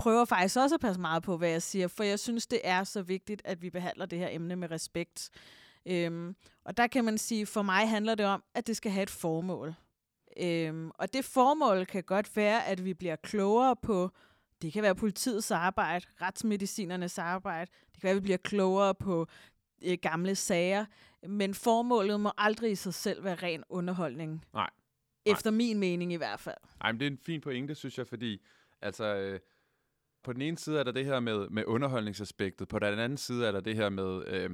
prøver 0.03 0.25
faktisk 0.25 0.57
også 0.57 0.75
at 0.75 0.81
passe 0.81 1.01
meget 1.01 1.23
på, 1.23 1.37
hvad 1.37 1.49
jeg 1.49 1.63
siger, 1.63 1.89
for 1.89 2.05
jeg 2.05 2.19
synes, 2.19 2.47
det 2.47 2.61
er 2.65 2.85
så 2.85 3.03
vigtigt, 3.03 3.43
at 3.45 3.63
vi 3.63 3.71
behandler 3.71 4.07
det 4.07 4.19
her 4.19 4.29
emne 4.31 4.57
med 4.57 4.71
respekt. 4.71 5.31
Øhm, 5.87 6.37
og 6.65 6.77
der 6.77 6.87
kan 6.87 7.05
man 7.05 7.19
sige, 7.19 7.47
for 7.47 7.63
mig 7.63 7.89
handler 7.89 8.15
det 8.15 8.27
om, 8.27 8.43
at 8.55 8.67
det 8.67 8.77
skal 8.77 8.93
have 8.93 9.03
et 9.03 9.11
formål. 9.11 9.75
Øhm, 10.37 10.91
og 10.95 11.13
det 11.13 11.25
formål 11.25 11.87
kan 11.87 12.03
godt 12.03 12.37
være, 12.37 12.67
at 12.67 12.85
vi 12.85 12.95
bliver 12.95 13.17
klogere 13.17 13.77
på, 13.77 14.11
det 14.63 14.73
kan 14.73 14.83
være 14.83 14.95
politiets 14.95 15.51
arbejde, 15.51 16.07
retsmedicinernes 16.23 17.19
arbejde, 17.19 17.71
det 17.93 18.01
kan 18.01 18.03
være, 18.03 18.11
at 18.11 18.17
vi 18.17 18.21
bliver 18.21 18.39
klogere 18.39 18.95
på 18.95 19.27
øh, 19.85 19.99
gamle 20.03 20.35
sager, 20.35 20.85
men 21.29 21.55
formålet 21.55 22.21
må 22.21 22.31
aldrig 22.39 22.71
i 22.71 22.75
sig 22.75 22.95
selv 22.95 23.25
være 23.25 23.35
ren 23.35 23.65
underholdning. 23.69 24.45
Nej. 24.55 24.71
Efter 25.27 25.51
Nej. 25.51 25.57
min 25.57 25.79
mening 25.79 26.13
i 26.13 26.17
hvert 26.17 26.41
fald. 26.41 26.59
Nej, 26.83 26.93
men 26.93 27.01
det 27.01 27.07
er 27.07 27.11
en 27.11 27.19
fin 27.19 27.41
pointe, 27.41 27.75
synes 27.75 27.99
jeg, 27.99 28.07
fordi 28.07 28.43
altså, 28.83 29.05
øh, 29.05 29.41
på 30.25 30.33
den 30.33 30.43
ene 30.43 30.59
side 30.59 30.79
er 30.79 30.85
der 30.85 30.93
det 30.93 31.05
her 31.05 31.21
med, 31.21 31.49
med 31.49 31.65
underholdningsaspektet, 31.67 32.69
på 32.69 32.79
den 32.79 32.99
anden 32.99 33.19
side 33.19 33.47
er 33.47 33.53
der 33.53 33.61
det 33.61 33.77
her 33.77 33.89
med... 33.89 34.27
Øh, 34.27 34.51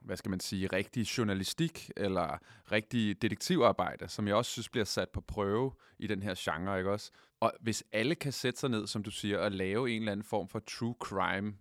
hvad 0.00 0.16
skal 0.16 0.30
man 0.30 0.40
sige, 0.40 0.66
rigtig 0.66 1.02
journalistik 1.02 1.90
eller 1.96 2.38
rigtig 2.72 3.22
detektivarbejde, 3.22 4.08
som 4.08 4.28
jeg 4.28 4.36
også 4.36 4.50
synes 4.50 4.68
bliver 4.68 4.84
sat 4.84 5.08
på 5.08 5.20
prøve 5.20 5.72
i 5.98 6.06
den 6.06 6.22
her 6.22 6.34
genre, 6.38 6.78
ikke 6.78 6.90
også? 6.90 7.10
Og 7.40 7.52
hvis 7.60 7.84
alle 7.92 8.14
kan 8.14 8.32
sætte 8.32 8.60
sig 8.60 8.70
ned, 8.70 8.86
som 8.86 9.02
du 9.02 9.10
siger, 9.10 9.38
og 9.38 9.52
lave 9.52 9.90
en 9.90 10.02
eller 10.02 10.12
anden 10.12 10.24
form 10.24 10.48
for 10.48 10.58
true 10.58 10.94
crime 11.00 11.54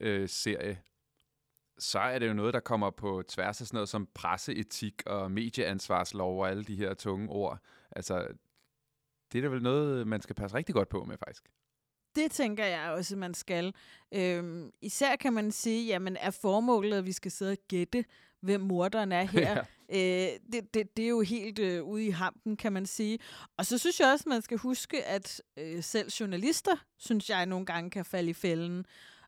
øh, 0.00 0.28
serie, 0.28 0.78
så 1.78 1.98
er 1.98 2.18
det 2.18 2.28
jo 2.28 2.32
noget, 2.32 2.54
der 2.54 2.60
kommer 2.60 2.90
på 2.90 3.22
tværs 3.28 3.60
af 3.60 3.66
sådan 3.66 3.76
noget 3.76 3.88
som 3.88 4.08
presseetik 4.14 5.02
og 5.06 5.30
medieansvarslov 5.30 6.40
og 6.40 6.50
alle 6.50 6.64
de 6.64 6.76
her 6.76 6.94
tunge 6.94 7.28
ord. 7.28 7.58
Altså, 7.90 8.28
det 9.32 9.38
er 9.38 9.42
da 9.42 9.48
vel 9.48 9.62
noget, 9.62 10.06
man 10.06 10.20
skal 10.20 10.34
passe 10.34 10.56
rigtig 10.56 10.74
godt 10.74 10.88
på 10.88 11.04
med, 11.04 11.18
faktisk. 11.18 11.48
Det 12.16 12.30
tænker 12.30 12.64
jeg 12.64 12.90
også, 12.90 13.16
man 13.16 13.34
skal. 13.34 13.74
Øhm, 14.12 14.70
især 14.80 15.16
kan 15.16 15.32
man 15.32 15.52
sige, 15.52 15.86
jamen 15.86 16.16
er 16.20 16.30
formålet, 16.30 16.98
at 16.98 17.06
vi 17.06 17.12
skal 17.12 17.30
sidde 17.30 17.52
og 17.52 17.58
gætte, 17.68 18.04
hvem 18.40 18.60
morderen 18.60 19.12
er 19.12 19.22
her. 19.36 19.64
Ja. 19.90 20.28
Øh, 20.32 20.38
det, 20.52 20.74
det, 20.74 20.96
det 20.96 21.04
er 21.04 21.08
jo 21.08 21.20
helt 21.20 21.58
øh, 21.58 21.82
ude 21.84 22.06
i 22.06 22.10
hampen, 22.10 22.56
kan 22.56 22.72
man 22.72 22.86
sige. 22.86 23.18
Og 23.56 23.66
så 23.66 23.78
synes 23.78 24.00
jeg 24.00 24.12
også, 24.12 24.28
man 24.28 24.42
skal 24.42 24.58
huske, 24.58 25.04
at 25.04 25.42
øh, 25.56 25.82
selv 25.82 26.10
journalister, 26.20 26.76
synes 26.98 27.30
jeg, 27.30 27.46
nogle 27.46 27.66
gange 27.66 27.90
kan 27.90 28.04
falde 28.04 28.30
i 28.30 28.34
fælden 28.34 28.86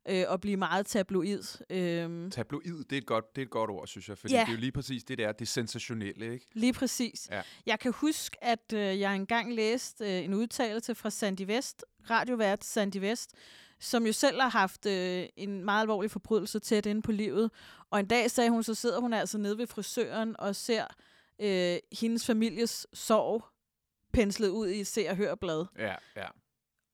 øh, 0.08 0.24
og 0.28 0.40
blive 0.40 0.56
meget 0.56 0.86
tabloid. 0.86 1.62
Øh. 1.70 2.30
Tabloid, 2.30 2.84
det 2.84 2.92
er, 2.92 3.00
et 3.00 3.06
godt, 3.06 3.36
det 3.36 3.42
er 3.42 3.46
et 3.46 3.50
godt 3.50 3.70
ord, 3.70 3.86
synes 3.86 4.08
jeg, 4.08 4.18
fordi 4.18 4.34
ja. 4.34 4.40
det 4.40 4.48
er 4.48 4.52
jo 4.52 4.58
lige 4.58 4.72
præcis 4.72 5.04
det 5.04 5.18
der, 5.18 5.32
det 5.32 5.48
sensationelle, 5.48 6.32
ikke? 6.32 6.46
Lige 6.52 6.72
præcis. 6.72 7.28
Ja. 7.30 7.42
Jeg 7.66 7.80
kan 7.80 7.92
huske, 7.92 8.44
at 8.44 8.72
øh, 8.74 9.00
jeg 9.00 9.14
engang 9.14 9.54
læste 9.54 10.04
øh, 10.18 10.24
en 10.24 10.34
udtalelse 10.34 10.94
fra 10.94 11.10
Sandy 11.10 11.42
Vest, 11.46 11.84
radiovært 12.10 12.64
Sandy 12.64 12.96
Vest, 12.96 13.30
som 13.80 14.06
jo 14.06 14.12
selv 14.12 14.40
har 14.40 14.48
haft 14.48 14.86
øh, 14.86 15.26
en 15.36 15.64
meget 15.64 15.80
alvorlig 15.80 16.10
forbrydelse 16.10 16.58
tæt 16.58 16.86
inde 16.86 17.02
på 17.02 17.12
livet. 17.12 17.50
Og 17.90 18.00
en 18.00 18.06
dag 18.06 18.30
sagde 18.30 18.50
hun, 18.50 18.62
så 18.62 18.74
sidder 18.74 19.00
hun 19.00 19.12
altså 19.12 19.38
nede 19.38 19.58
ved 19.58 19.66
frisøren 19.66 20.36
og 20.38 20.56
ser 20.56 20.86
øh, 21.40 21.76
hendes 22.00 22.26
families 22.26 22.86
sorg 22.92 23.44
penslet 24.12 24.48
ud 24.48 24.68
i 24.68 24.80
et 24.80 24.86
se- 24.86 25.06
og 25.10 25.16
hørblad. 25.16 25.64
Ja, 25.78 25.94
ja. 26.16 26.26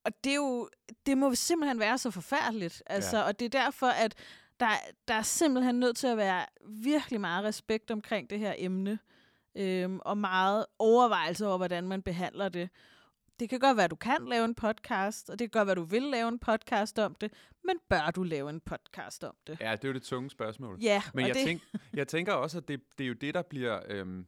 Og 0.04 0.24
det 0.24 0.30
er 0.30 0.36
jo, 0.36 0.68
det 1.06 1.18
må 1.18 1.34
simpelthen 1.34 1.78
være 1.78 1.98
så 1.98 2.10
forfærdeligt. 2.10 2.82
Altså, 2.86 3.16
ja. 3.16 3.22
Og 3.22 3.40
det 3.40 3.44
er 3.44 3.64
derfor, 3.64 3.86
at 3.86 4.14
der, 4.60 4.70
der 5.08 5.14
er 5.14 5.22
simpelthen 5.22 5.80
nødt 5.80 5.96
til 5.96 6.06
at 6.06 6.16
være 6.16 6.46
virkelig 6.68 7.20
meget 7.20 7.44
respekt 7.44 7.90
omkring 7.90 8.30
det 8.30 8.38
her 8.38 8.54
emne. 8.58 8.98
Øhm, 9.56 10.00
og 10.02 10.18
meget 10.18 10.66
overvejelse 10.78 11.46
over, 11.46 11.56
hvordan 11.56 11.88
man 11.88 12.02
behandler 12.02 12.48
det 12.48 12.68
det 13.40 13.48
kan 13.48 13.60
godt 13.60 13.76
være, 13.76 13.84
at 13.84 13.90
du 13.90 13.96
kan 13.96 14.26
lave 14.28 14.44
en 14.44 14.54
podcast, 14.54 15.30
og 15.30 15.38
det 15.38 15.52
kan 15.52 15.58
godt 15.58 15.66
være, 15.66 15.72
at 15.72 15.76
du 15.76 15.82
vil 15.82 16.02
lave 16.02 16.28
en 16.28 16.38
podcast 16.38 16.98
om 16.98 17.14
det, 17.14 17.32
men 17.64 17.76
bør 17.88 18.10
du 18.10 18.22
lave 18.22 18.50
en 18.50 18.60
podcast 18.60 19.24
om 19.24 19.36
det? 19.46 19.56
Ja, 19.60 19.72
det 19.72 19.84
er 19.84 19.88
jo 19.88 19.94
det 19.94 20.02
tunge 20.02 20.30
spørgsmål. 20.30 20.78
Ja, 20.80 21.02
men 21.14 21.26
jeg, 21.26 21.34
det... 21.34 21.44
tænk, 21.44 21.62
jeg 21.94 22.08
tænker 22.08 22.32
også, 22.32 22.58
at 22.58 22.68
det, 22.68 22.80
det 22.98 23.04
er 23.04 23.08
jo 23.08 23.14
det, 23.14 23.34
der 23.34 23.42
bliver 23.42 23.80
øhm, 23.88 24.26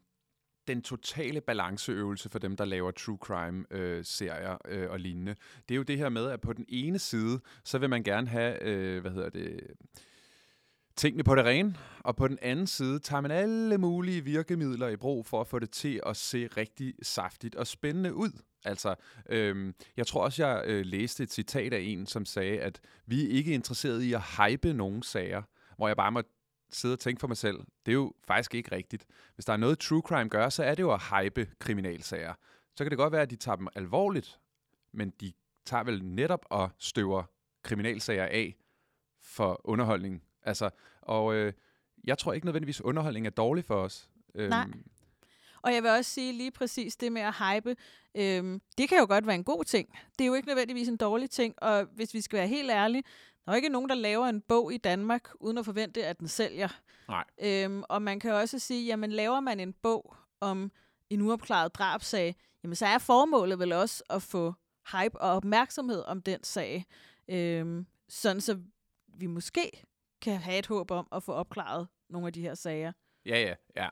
den 0.69 0.83
totale 0.83 1.41
balanceøvelse 1.41 2.29
for 2.29 2.39
dem, 2.39 2.57
der 2.57 2.65
laver 2.65 2.91
true 2.91 3.19
crime-serier 3.21 4.59
øh, 4.69 4.83
øh, 4.83 4.91
og 4.91 5.01
lignende. 5.01 5.35
Det 5.69 5.75
er 5.75 5.77
jo 5.77 5.83
det 5.83 5.99
her 5.99 6.09
med, 6.09 6.31
at 6.31 6.41
på 6.41 6.53
den 6.53 6.65
ene 6.69 6.99
side, 6.99 7.41
så 7.65 7.79
vil 7.79 7.91
man 7.91 8.03
gerne 8.03 8.29
have, 8.29 8.63
øh, 8.63 9.01
hvad 9.01 9.11
hedder 9.11 9.31
det 9.31 9.61
tingene 10.97 11.25
på 11.25 11.35
det 11.35 11.45
rene, 11.45 11.77
og 12.01 12.17
på 12.17 12.29
den 12.29 12.39
anden 12.43 12.67
side 12.67 12.99
tager 12.99 13.21
man 13.21 13.31
alle 13.31 13.79
mulige 13.79 14.25
virkemidler 14.25 14.89
i 14.89 14.97
brug 14.97 15.27
for 15.27 15.41
at 15.41 15.47
få 15.47 15.59
det 15.59 15.71
til 15.71 16.01
at 16.07 16.17
se 16.17 16.47
rigtig 16.47 16.95
saftigt 17.03 17.55
og 17.55 17.67
spændende 17.67 18.15
ud. 18.15 18.31
Altså, 18.65 18.95
øhm, 19.29 19.75
jeg 19.97 20.07
tror 20.07 20.25
også, 20.25 20.47
jeg 20.47 20.63
øh, 20.67 20.87
læste 20.87 21.23
et 21.23 21.33
citat 21.33 21.73
af 21.73 21.81
en, 21.81 22.07
som 22.07 22.25
sagde, 22.25 22.61
at 22.61 22.81
vi 23.07 23.25
er 23.25 23.29
ikke 23.29 23.53
interesseret 23.53 24.03
i 24.03 24.13
at 24.13 24.23
hype 24.23 24.73
nogen 24.73 25.03
sager, 25.03 25.43
hvor 25.77 25.89
jeg 25.89 25.97
bare 25.97 26.13
må 26.13 26.23
sidde 26.71 26.93
og 26.93 26.99
tænke 26.99 27.21
for 27.21 27.29
mig 27.29 27.37
selv, 27.37 27.59
det 27.87 27.93
er 27.93 27.97
jo 27.97 28.13
faktisk 28.27 28.55
ikke 28.55 28.73
rigtigt. 28.73 29.07
Hvis 29.35 29.45
der 29.45 29.53
er 29.53 29.57
noget 29.57 29.79
true 29.79 30.01
crime 30.01 30.29
gør, 30.29 30.49
så 30.49 30.63
er 30.65 30.75
det 30.75 30.83
jo 30.83 30.93
at 30.93 31.03
hype 31.03 31.49
kriminalsager. 31.59 32.35
Så 32.77 32.85
kan 32.85 32.91
det 32.91 32.99
godt 32.99 33.13
være, 33.13 33.23
at 33.23 33.31
de 33.31 33.37
tager 33.37 33.57
dem 33.57 33.69
alvorligt, 33.75 34.41
men 34.93 35.11
de 35.11 35.33
tager 35.65 35.85
vel 35.85 36.05
netop 36.05 36.47
og 36.51 36.71
støver 36.79 37.23
kriminalsager 37.63 38.25
af 38.25 38.57
for 39.21 39.61
underholdning. 39.65 40.23
Altså, 40.43 40.71
og 41.01 41.35
øh, 41.35 41.53
jeg 42.05 42.19
tror 42.19 42.33
ikke 42.33 42.47
nødvendigvis, 42.47 42.81
underholdning 42.81 43.27
er 43.27 43.31
dårlig 43.31 43.65
for 43.65 43.75
os. 43.75 44.09
Øhm, 44.35 44.51
Nej. 44.51 44.67
Og 45.63 45.75
jeg 45.75 45.83
vil 45.83 45.91
også 45.91 46.11
sige 46.11 46.33
lige 46.33 46.51
præcis 46.51 46.97
det 46.97 47.13
med 47.13 47.23
at 47.23 47.35
hype, 47.35 47.77
øhm, 48.15 48.61
det 48.79 48.89
kan 48.89 48.99
jo 48.99 49.07
godt 49.09 49.27
være 49.27 49.35
en 49.35 49.45
god 49.45 49.65
ting. 49.65 49.99
Det 50.19 50.25
er 50.25 50.29
jo 50.29 50.35
ikke 50.35 50.49
nødvendigvis 50.49 50.89
en 50.89 50.97
dårlig 50.97 51.31
ting, 51.31 51.63
og 51.63 51.85
hvis 51.85 52.15
vi 52.15 52.21
skal 52.21 52.39
være 52.39 52.49
helt 52.49 52.71
ærlige, 52.71 53.03
der 53.47 53.53
er 53.53 53.57
ikke 53.57 53.69
nogen, 53.69 53.89
der 53.89 53.95
laver 53.95 54.27
en 54.27 54.41
bog 54.41 54.73
i 54.73 54.77
Danmark, 54.77 55.29
uden 55.41 55.59
at 55.59 55.65
forvente, 55.65 56.07
at 56.07 56.19
den 56.21 56.29
sælger. 56.29 56.69
Nej. 57.09 57.25
Øhm, 57.43 57.83
og 57.89 58.03
man 58.03 58.21
kan 58.21 58.33
også 58.33 58.59
sige, 58.59 58.87
jamen 58.87 59.13
laver 59.13 59.41
man 59.41 59.61
en 59.61 59.73
bog 59.73 60.17
om 60.41 60.73
en 61.11 61.21
uopklaret 61.21 61.75
drabsag, 61.75 62.37
jamen 62.63 62.77
så 62.77 62.87
er 62.87 62.99
formålet 62.99 63.59
vel 63.59 63.73
også 63.73 64.05
at 64.11 64.23
få 64.23 64.55
hype 64.93 65.21
og 65.21 65.31
opmærksomhed 65.31 66.03
om 66.05 66.23
den 66.23 66.45
sag. 66.45 66.85
Øhm, 67.29 67.87
sådan 68.09 68.41
så 68.41 68.59
vi 69.19 69.27
måske 69.27 69.87
kan 70.21 70.37
have 70.37 70.59
et 70.59 70.67
håb 70.67 70.91
om 70.91 71.09
at 71.13 71.23
få 71.23 71.33
opklaret 71.33 71.89
nogle 72.09 72.27
af 72.27 72.33
de 72.33 72.41
her 72.41 72.55
sager. 72.55 72.93
Ja, 73.27 73.41
ja, 73.41 73.55
ja. 73.77 73.89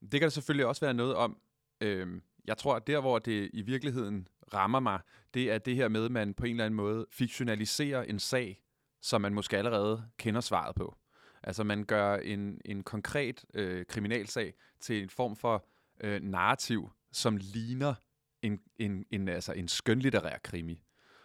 Det 0.00 0.10
kan 0.10 0.22
der 0.22 0.28
selvfølgelig 0.28 0.66
også 0.66 0.80
være 0.80 0.94
noget 0.94 1.14
om. 1.14 1.40
Øhm, 1.80 2.22
jeg 2.44 2.58
tror, 2.58 2.76
at 2.76 2.86
der, 2.86 3.00
hvor 3.00 3.18
det 3.18 3.50
i 3.52 3.62
virkeligheden 3.62 4.28
rammer 4.54 4.80
mig, 4.80 5.00
det 5.34 5.52
er 5.52 5.58
det 5.58 5.76
her 5.76 5.88
med, 5.88 6.04
at 6.04 6.10
man 6.10 6.34
på 6.34 6.44
en 6.46 6.50
eller 6.50 6.64
anden 6.64 6.76
måde 6.76 7.06
fiktionaliserer 7.10 8.02
en 8.02 8.18
sag, 8.18 8.62
som 9.00 9.20
man 9.20 9.34
måske 9.34 9.58
allerede 9.58 10.04
kender 10.18 10.40
svaret 10.40 10.74
på. 10.74 10.96
Altså 11.42 11.64
man 11.64 11.84
gør 11.84 12.16
en, 12.16 12.60
en 12.64 12.82
konkret 12.82 13.44
øh, 13.54 13.86
kriminalsag 13.86 14.54
til 14.80 15.02
en 15.02 15.10
form 15.10 15.36
for 15.36 15.66
øh, 16.00 16.22
narrativ, 16.22 16.90
som 17.12 17.36
ligner 17.36 17.94
en, 18.42 18.60
en, 18.76 19.04
en, 19.10 19.28
altså 19.28 19.52
en 19.52 19.68
skønlitterær 19.68 20.38
krimi. 20.38 20.82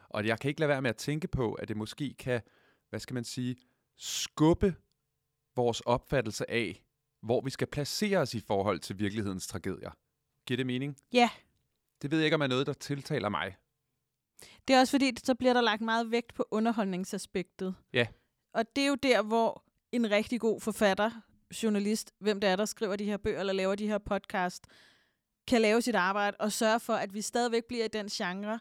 Og 0.10 0.26
jeg 0.26 0.40
kan 0.40 0.50
ikke 0.50 0.60
lade 0.60 0.70
være 0.70 0.82
med 0.82 0.90
at 0.90 0.98
tænke 0.98 1.28
på, 1.28 1.54
at 1.54 1.68
det 1.68 1.78
måske 1.78 2.14
kan, 2.20 2.42
hvad 2.90 3.00
skal 3.00 3.14
man 3.14 3.24
sige, 3.24 3.56
skubbe 3.98 4.76
vores 5.56 5.82
opfattelse 5.82 6.52
af, 6.52 6.84
hvor 7.22 7.42
vi 7.42 7.50
skal 7.50 7.68
placere 7.68 8.18
os 8.18 8.34
i 8.34 8.40
forhold 8.40 8.80
til 8.80 9.00
virkelighedens 9.00 9.48
tragedier. 9.48 9.92
Giver 10.46 10.58
det 10.58 10.66
mening? 10.66 10.98
Ja. 11.14 11.30
Det 12.02 12.12
ved 12.12 12.18
jeg 12.18 12.26
ikke, 12.26 12.36
om 12.36 12.42
er 12.42 12.48
noget, 12.48 12.68
der 12.68 12.74
tiltaler 12.74 13.30
mig. 13.30 13.56
Det 14.68 14.76
er 14.76 14.80
også 14.80 14.92
fordi, 14.92 15.12
så 15.24 15.36
bliver 15.36 15.54
der 15.54 15.62
lagt 15.62 15.82
meget 15.82 16.12
vægt 16.12 16.34
på 16.34 16.46
underholdningsaspektet. 16.52 17.76
Ja. 17.94 18.08
Og 18.54 18.76
det 18.76 18.84
er 18.84 18.88
jo 18.88 18.96
der, 18.96 19.22
hvor 19.22 19.64
en 19.92 20.12
rigtig 20.12 20.40
god 20.40 20.62
forfatter, 20.62 21.12
journalist, 21.64 22.14
hvem 22.20 22.40
det 22.40 22.50
er, 22.50 22.56
der 22.56 22.66
skriver 22.66 22.96
de 22.96 23.06
her 23.06 23.18
bøger 23.18 23.40
eller 23.40 23.54
laver 23.54 23.76
de 23.76 23.88
her 23.88 23.98
podcast, 23.98 24.64
kan 25.48 25.62
lave 25.62 25.82
sit 25.82 25.96
arbejde 25.96 26.38
og 26.40 26.52
sørge 26.52 26.80
for, 26.80 26.94
at 26.94 27.14
vi 27.14 27.22
stadigvæk 27.22 27.66
bliver 27.66 27.86
i 27.86 27.88
den 27.88 28.08
genre, 28.08 28.60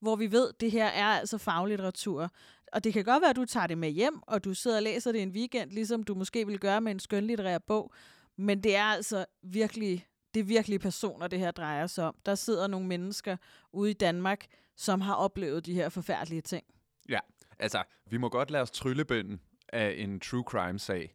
hvor 0.00 0.16
vi 0.16 0.32
ved, 0.32 0.48
at 0.48 0.60
det 0.60 0.70
her 0.70 0.86
er 0.86 1.06
altså 1.06 1.38
faglitteratur. 1.38 2.30
Og 2.72 2.84
det 2.84 2.92
kan 2.92 3.04
godt 3.04 3.20
være, 3.20 3.30
at 3.30 3.36
du 3.36 3.44
tager 3.44 3.66
det 3.66 3.78
med 3.78 3.90
hjem, 3.90 4.22
og 4.22 4.44
du 4.44 4.54
sidder 4.54 4.76
og 4.76 4.82
læser 4.82 5.12
det 5.12 5.22
en 5.22 5.30
weekend, 5.30 5.70
ligesom 5.70 6.02
du 6.02 6.14
måske 6.14 6.46
vil 6.46 6.58
gøre 6.58 6.80
med 6.80 6.92
en 6.92 7.00
skønlitterær 7.00 7.58
bog. 7.58 7.92
Men 8.36 8.62
det 8.62 8.76
er 8.76 8.84
altså 8.84 9.26
virkelig, 9.42 10.06
det 10.34 10.40
er 10.40 10.44
virkelig 10.44 10.80
personer, 10.80 11.26
det 11.28 11.38
her 11.38 11.50
drejer 11.50 11.86
sig 11.86 12.04
om. 12.04 12.16
Der 12.26 12.34
sidder 12.34 12.66
nogle 12.66 12.86
mennesker 12.86 13.36
ude 13.72 13.90
i 13.90 13.94
Danmark, 13.94 14.46
som 14.76 15.00
har 15.00 15.14
oplevet 15.14 15.66
de 15.66 15.74
her 15.74 15.88
forfærdelige 15.88 16.40
ting. 16.40 16.64
Ja, 17.08 17.20
altså, 17.58 17.84
vi 18.06 18.16
må 18.16 18.28
godt 18.28 18.50
lade 18.50 18.62
os 18.62 18.70
tryllebønden 18.70 19.40
af 19.68 19.94
en 19.98 20.20
true 20.20 20.44
crime-sag. 20.48 21.14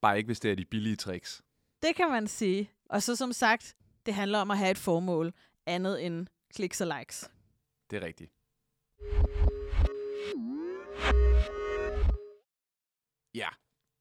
Bare 0.00 0.16
ikke, 0.16 0.26
hvis 0.28 0.40
det 0.40 0.50
er 0.50 0.56
de 0.56 0.64
billige 0.64 0.96
tricks. 0.96 1.42
Det 1.82 1.96
kan 1.96 2.10
man 2.10 2.26
sige. 2.26 2.70
Og 2.90 3.02
så 3.02 3.16
som 3.16 3.32
sagt, 3.32 3.76
det 4.06 4.14
handler 4.14 4.38
om 4.38 4.50
at 4.50 4.58
have 4.58 4.70
et 4.70 4.78
formål, 4.78 5.32
andet 5.66 6.06
end 6.06 6.26
kliks 6.54 6.80
og 6.80 6.98
likes. 6.98 7.30
Det 7.90 8.02
er 8.02 8.06
rigtigt. 8.06 8.32
Ja, 13.34 13.48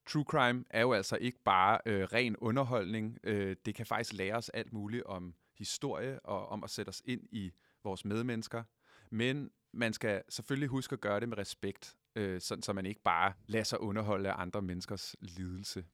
true 0.07 0.23
crime 0.23 0.63
er 0.69 0.81
jo 0.81 0.93
altså 0.93 1.15
ikke 1.15 1.39
bare 1.45 1.79
øh, 1.85 2.03
ren 2.03 2.37
underholdning. 2.37 3.17
Øh, 3.23 3.55
det 3.65 3.75
kan 3.75 3.85
faktisk 3.85 4.13
lære 4.13 4.35
os 4.35 4.49
alt 4.49 4.73
muligt 4.73 5.03
om 5.03 5.35
historie 5.57 6.19
og 6.19 6.49
om 6.49 6.63
at 6.63 6.69
sætte 6.69 6.89
os 6.89 7.01
ind 7.05 7.21
i 7.31 7.51
vores 7.87 8.05
medmennesker. 8.05 8.63
Men 9.11 9.51
man 9.73 9.93
skal 9.93 10.21
selvfølgelig 10.29 10.69
huske 10.69 10.93
at 10.93 11.01
gøre 11.01 11.19
det 11.19 11.29
med 11.29 11.37
respekt, 11.37 11.95
øh, 12.15 12.41
sådan 12.41 12.61
så 12.63 12.73
man 12.73 12.85
ikke 12.85 13.01
bare 13.01 13.33
lader 13.47 13.63
sig 13.63 13.81
underholde 13.81 14.29
af 14.31 14.41
andre 14.41 14.61
menneskers 14.61 15.15
lidelse. 15.19 15.85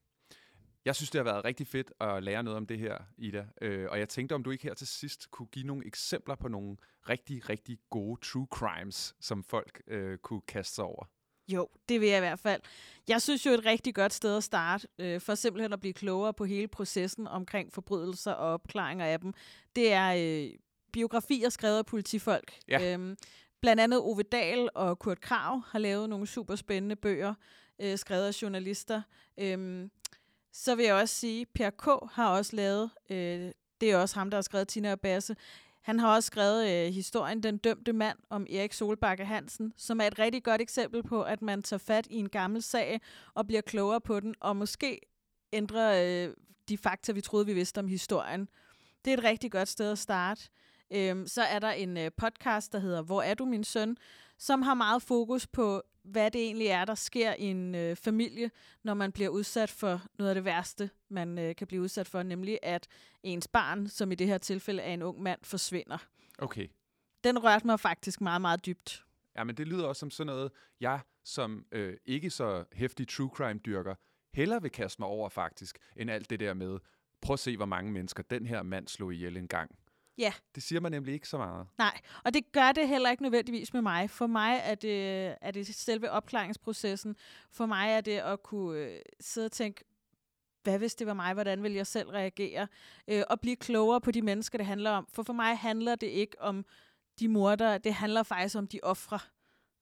Jeg 0.84 0.96
synes, 0.96 1.10
det 1.10 1.18
har 1.18 1.24
været 1.24 1.44
rigtig 1.44 1.66
fedt 1.66 1.92
at 2.00 2.22
lære 2.22 2.42
noget 2.42 2.56
om 2.56 2.66
det 2.66 2.78
her, 2.78 2.98
Ida. 3.18 3.46
Øh, 3.60 3.86
og 3.90 3.98
jeg 3.98 4.08
tænkte, 4.08 4.34
om 4.34 4.42
du 4.42 4.50
ikke 4.50 4.64
her 4.64 4.74
til 4.74 4.86
sidst 4.86 5.30
kunne 5.30 5.46
give 5.46 5.66
nogle 5.66 5.86
eksempler 5.86 6.34
på 6.34 6.48
nogle 6.48 6.76
rigtig, 7.08 7.48
rigtig 7.48 7.78
gode 7.90 8.20
true 8.20 8.46
crimes, 8.50 9.14
som 9.20 9.44
folk 9.44 9.82
øh, 9.86 10.18
kunne 10.18 10.40
kaste 10.40 10.74
sig 10.74 10.84
over. 10.84 11.04
Jo, 11.48 11.68
det 11.88 12.00
vil 12.00 12.08
jeg 12.08 12.16
i 12.16 12.20
hvert 12.20 12.38
fald. 12.38 12.62
Jeg 13.08 13.22
synes 13.22 13.46
jo, 13.46 13.50
et 13.50 13.64
rigtig 13.64 13.94
godt 13.94 14.12
sted 14.12 14.36
at 14.36 14.44
starte, 14.44 14.88
øh, 14.98 15.20
for 15.20 15.34
simpelthen 15.34 15.72
at 15.72 15.80
blive 15.80 15.92
klogere 15.92 16.34
på 16.34 16.44
hele 16.44 16.68
processen 16.68 17.26
omkring 17.26 17.72
forbrydelser 17.72 18.32
og 18.32 18.52
opklaringer 18.52 19.06
af 19.06 19.20
dem, 19.20 19.32
det 19.76 19.92
er 19.92 20.14
øh, 20.14 20.58
biografier 20.94 21.48
skrevet 21.48 21.78
af 21.78 21.86
politifolk. 21.86 22.52
Ja. 22.68 22.92
Øhm, 22.92 23.16
blandt 23.60 23.82
andet 23.82 24.00
Ove 24.00 24.22
Dahl 24.22 24.68
og 24.74 24.98
Kurt 24.98 25.20
Krav 25.20 25.62
har 25.66 25.78
lavet 25.78 26.08
nogle 26.08 26.26
super 26.26 26.56
spændende 26.56 26.96
bøger, 26.96 27.34
øh, 27.78 27.98
skrevet 27.98 28.26
af 28.26 28.42
journalister. 28.42 29.02
Øhm, 29.38 29.90
så 30.52 30.74
vil 30.74 30.84
jeg 30.84 30.94
også 30.94 31.14
sige, 31.14 31.46
Per 31.46 31.70
K. 31.70 31.84
har 32.12 32.30
også 32.30 32.56
lavet, 32.56 32.90
øh, 33.10 33.50
det 33.80 33.90
er 33.90 33.96
også 33.96 34.18
ham, 34.18 34.30
der 34.30 34.36
har 34.36 34.42
skrevet 34.42 34.68
Tina 34.68 34.92
og 34.92 35.00
Basse, 35.00 35.36
han 35.84 36.00
har 36.00 36.14
også 36.14 36.26
skrevet 36.26 36.70
øh, 36.70 36.92
historien 36.92 37.42
Den 37.42 37.58
dømte 37.58 37.92
mand 37.92 38.18
om 38.30 38.46
Erik 38.50 38.72
Solbakke 38.72 39.24
Hansen, 39.24 39.72
som 39.76 40.00
er 40.00 40.04
et 40.04 40.18
rigtig 40.18 40.44
godt 40.44 40.60
eksempel 40.60 41.02
på, 41.02 41.22
at 41.22 41.42
man 41.42 41.62
tager 41.62 41.78
fat 41.78 42.06
i 42.10 42.16
en 42.16 42.28
gammel 42.28 42.62
sag 42.62 43.00
og 43.34 43.46
bliver 43.46 43.60
klogere 43.60 44.00
på 44.00 44.20
den, 44.20 44.34
og 44.40 44.56
måske 44.56 45.00
ændrer 45.52 46.26
øh, 46.26 46.34
de 46.68 46.78
fakta, 46.78 47.12
vi 47.12 47.20
troede, 47.20 47.46
vi 47.46 47.54
vidste 47.54 47.78
om 47.78 47.88
historien. 47.88 48.48
Det 49.04 49.12
er 49.12 49.16
et 49.16 49.24
rigtig 49.24 49.52
godt 49.52 49.68
sted 49.68 49.92
at 49.92 49.98
starte. 49.98 50.48
Øhm, 50.90 51.26
så 51.26 51.42
er 51.42 51.58
der 51.58 51.70
en 51.70 51.96
øh, 51.96 52.10
podcast, 52.16 52.72
der 52.72 52.78
hedder 52.78 53.02
Hvor 53.02 53.22
er 53.22 53.34
du, 53.34 53.44
min 53.44 53.64
søn? 53.64 53.96
som 54.38 54.62
har 54.62 54.74
meget 54.74 55.02
fokus 55.02 55.46
på, 55.46 55.82
hvad 56.02 56.30
det 56.30 56.40
egentlig 56.40 56.66
er, 56.66 56.84
der 56.84 56.94
sker 56.94 57.34
i 57.34 57.44
en 57.44 57.74
øh, 57.74 57.96
familie, 57.96 58.50
når 58.82 58.94
man 58.94 59.12
bliver 59.12 59.28
udsat 59.28 59.70
for 59.70 60.02
noget 60.18 60.28
af 60.28 60.34
det 60.34 60.44
værste, 60.44 60.90
man 61.08 61.38
øh, 61.38 61.56
kan 61.56 61.66
blive 61.66 61.82
udsat 61.82 62.08
for, 62.08 62.22
nemlig 62.22 62.58
at 62.62 62.88
ens 63.22 63.48
barn, 63.48 63.88
som 63.88 64.12
i 64.12 64.14
det 64.14 64.26
her 64.26 64.38
tilfælde 64.38 64.82
er 64.82 64.94
en 64.94 65.02
ung 65.02 65.22
mand, 65.22 65.40
forsvinder. 65.42 65.98
Okay. 66.38 66.68
Den 67.24 67.44
rørte 67.44 67.66
mig 67.66 67.80
faktisk 67.80 68.20
meget, 68.20 68.40
meget 68.40 68.66
dybt. 68.66 69.04
Ja, 69.36 69.44
men 69.44 69.56
det 69.56 69.68
lyder 69.68 69.86
også 69.86 70.00
som 70.00 70.10
sådan 70.10 70.26
noget, 70.26 70.52
jeg 70.80 71.00
som 71.24 71.66
øh, 71.72 71.96
ikke 72.06 72.30
så 72.30 72.64
hæftig 72.72 73.08
true 73.08 73.30
crime-dyrker, 73.34 73.94
hellere 74.34 74.62
vil 74.62 74.70
kaste 74.70 75.02
mig 75.02 75.08
over 75.08 75.28
faktisk, 75.28 75.78
end 75.96 76.10
alt 76.10 76.30
det 76.30 76.40
der 76.40 76.54
med, 76.54 76.78
prøv 77.20 77.34
at 77.34 77.38
se, 77.40 77.56
hvor 77.56 77.66
mange 77.66 77.92
mennesker 77.92 78.22
den 78.22 78.46
her 78.46 78.62
mand 78.62 78.88
slog 78.88 79.14
ihjel 79.14 79.36
en 79.36 79.48
gang. 79.48 79.78
Ja. 80.18 80.32
Det 80.54 80.62
siger 80.62 80.80
man 80.80 80.92
nemlig 80.92 81.14
ikke 81.14 81.28
så 81.28 81.38
meget. 81.38 81.66
Nej, 81.78 82.00
og 82.24 82.34
det 82.34 82.52
gør 82.52 82.72
det 82.72 82.88
heller 82.88 83.10
ikke 83.10 83.22
nødvendigvis 83.22 83.72
med 83.72 83.82
mig. 83.82 84.10
For 84.10 84.26
mig 84.26 84.60
er 84.64 84.74
det, 84.74 85.26
er 85.40 85.50
det 85.50 85.66
selve 85.66 86.10
opklaringsprocessen. 86.10 87.16
For 87.50 87.66
mig 87.66 87.90
er 87.90 88.00
det 88.00 88.18
at 88.18 88.42
kunne 88.42 88.78
øh, 88.78 89.00
sidde 89.20 89.44
og 89.44 89.52
tænke, 89.52 89.84
hvad 90.62 90.78
hvis 90.78 90.94
det 90.94 91.06
var 91.06 91.14
mig, 91.14 91.34
hvordan 91.34 91.62
vil 91.62 91.72
jeg 91.72 91.86
selv 91.86 92.08
reagere? 92.08 92.68
Øh, 93.08 93.22
og 93.30 93.40
blive 93.40 93.56
klogere 93.56 94.00
på 94.00 94.10
de 94.10 94.22
mennesker, 94.22 94.58
det 94.58 94.66
handler 94.66 94.90
om. 94.90 95.06
For 95.12 95.22
for 95.22 95.32
mig 95.32 95.58
handler 95.58 95.94
det 95.94 96.06
ikke 96.06 96.40
om 96.40 96.64
de 97.18 97.28
morder, 97.28 97.78
det 97.78 97.94
handler 97.94 98.22
faktisk 98.22 98.56
om 98.56 98.66
de 98.66 98.80
ofre, 98.82 99.18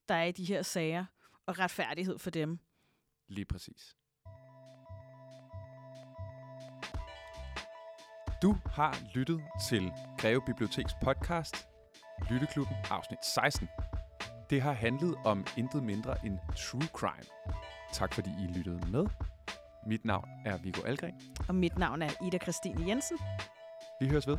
der 0.09 0.15
er 0.15 0.23
i 0.23 0.31
de 0.31 0.45
her 0.45 0.61
sager, 0.61 1.05
og 1.45 1.59
retfærdighed 1.59 2.19
for 2.19 2.29
dem. 2.29 2.59
Lige 3.27 3.45
præcis. 3.45 3.95
Du 8.43 8.55
har 8.65 8.97
lyttet 9.13 9.41
til 9.69 9.91
Greve 10.17 10.41
Biblioteks 10.45 10.93
podcast, 11.03 11.67
Lytteklubben 12.29 12.75
afsnit 12.91 13.25
16. 13.25 13.67
Det 14.49 14.61
har 14.61 14.71
handlet 14.71 15.15
om 15.25 15.45
intet 15.57 15.83
mindre 15.83 16.25
end 16.25 16.37
true 16.57 16.81
crime. 16.81 17.55
Tak 17.93 18.13
fordi 18.13 18.29
I 18.29 18.47
lyttede 18.57 18.91
med. 18.91 19.05
Mit 19.87 20.05
navn 20.05 20.29
er 20.45 20.57
Viggo 20.57 20.81
Algren. 20.81 21.13
Og 21.47 21.55
mit 21.55 21.77
navn 21.77 22.01
er 22.01 22.09
Ida 22.27 22.37
Christine 22.37 22.87
Jensen. 22.87 23.17
Vi 23.99 24.07
høres 24.07 24.27
ved. 24.27 24.37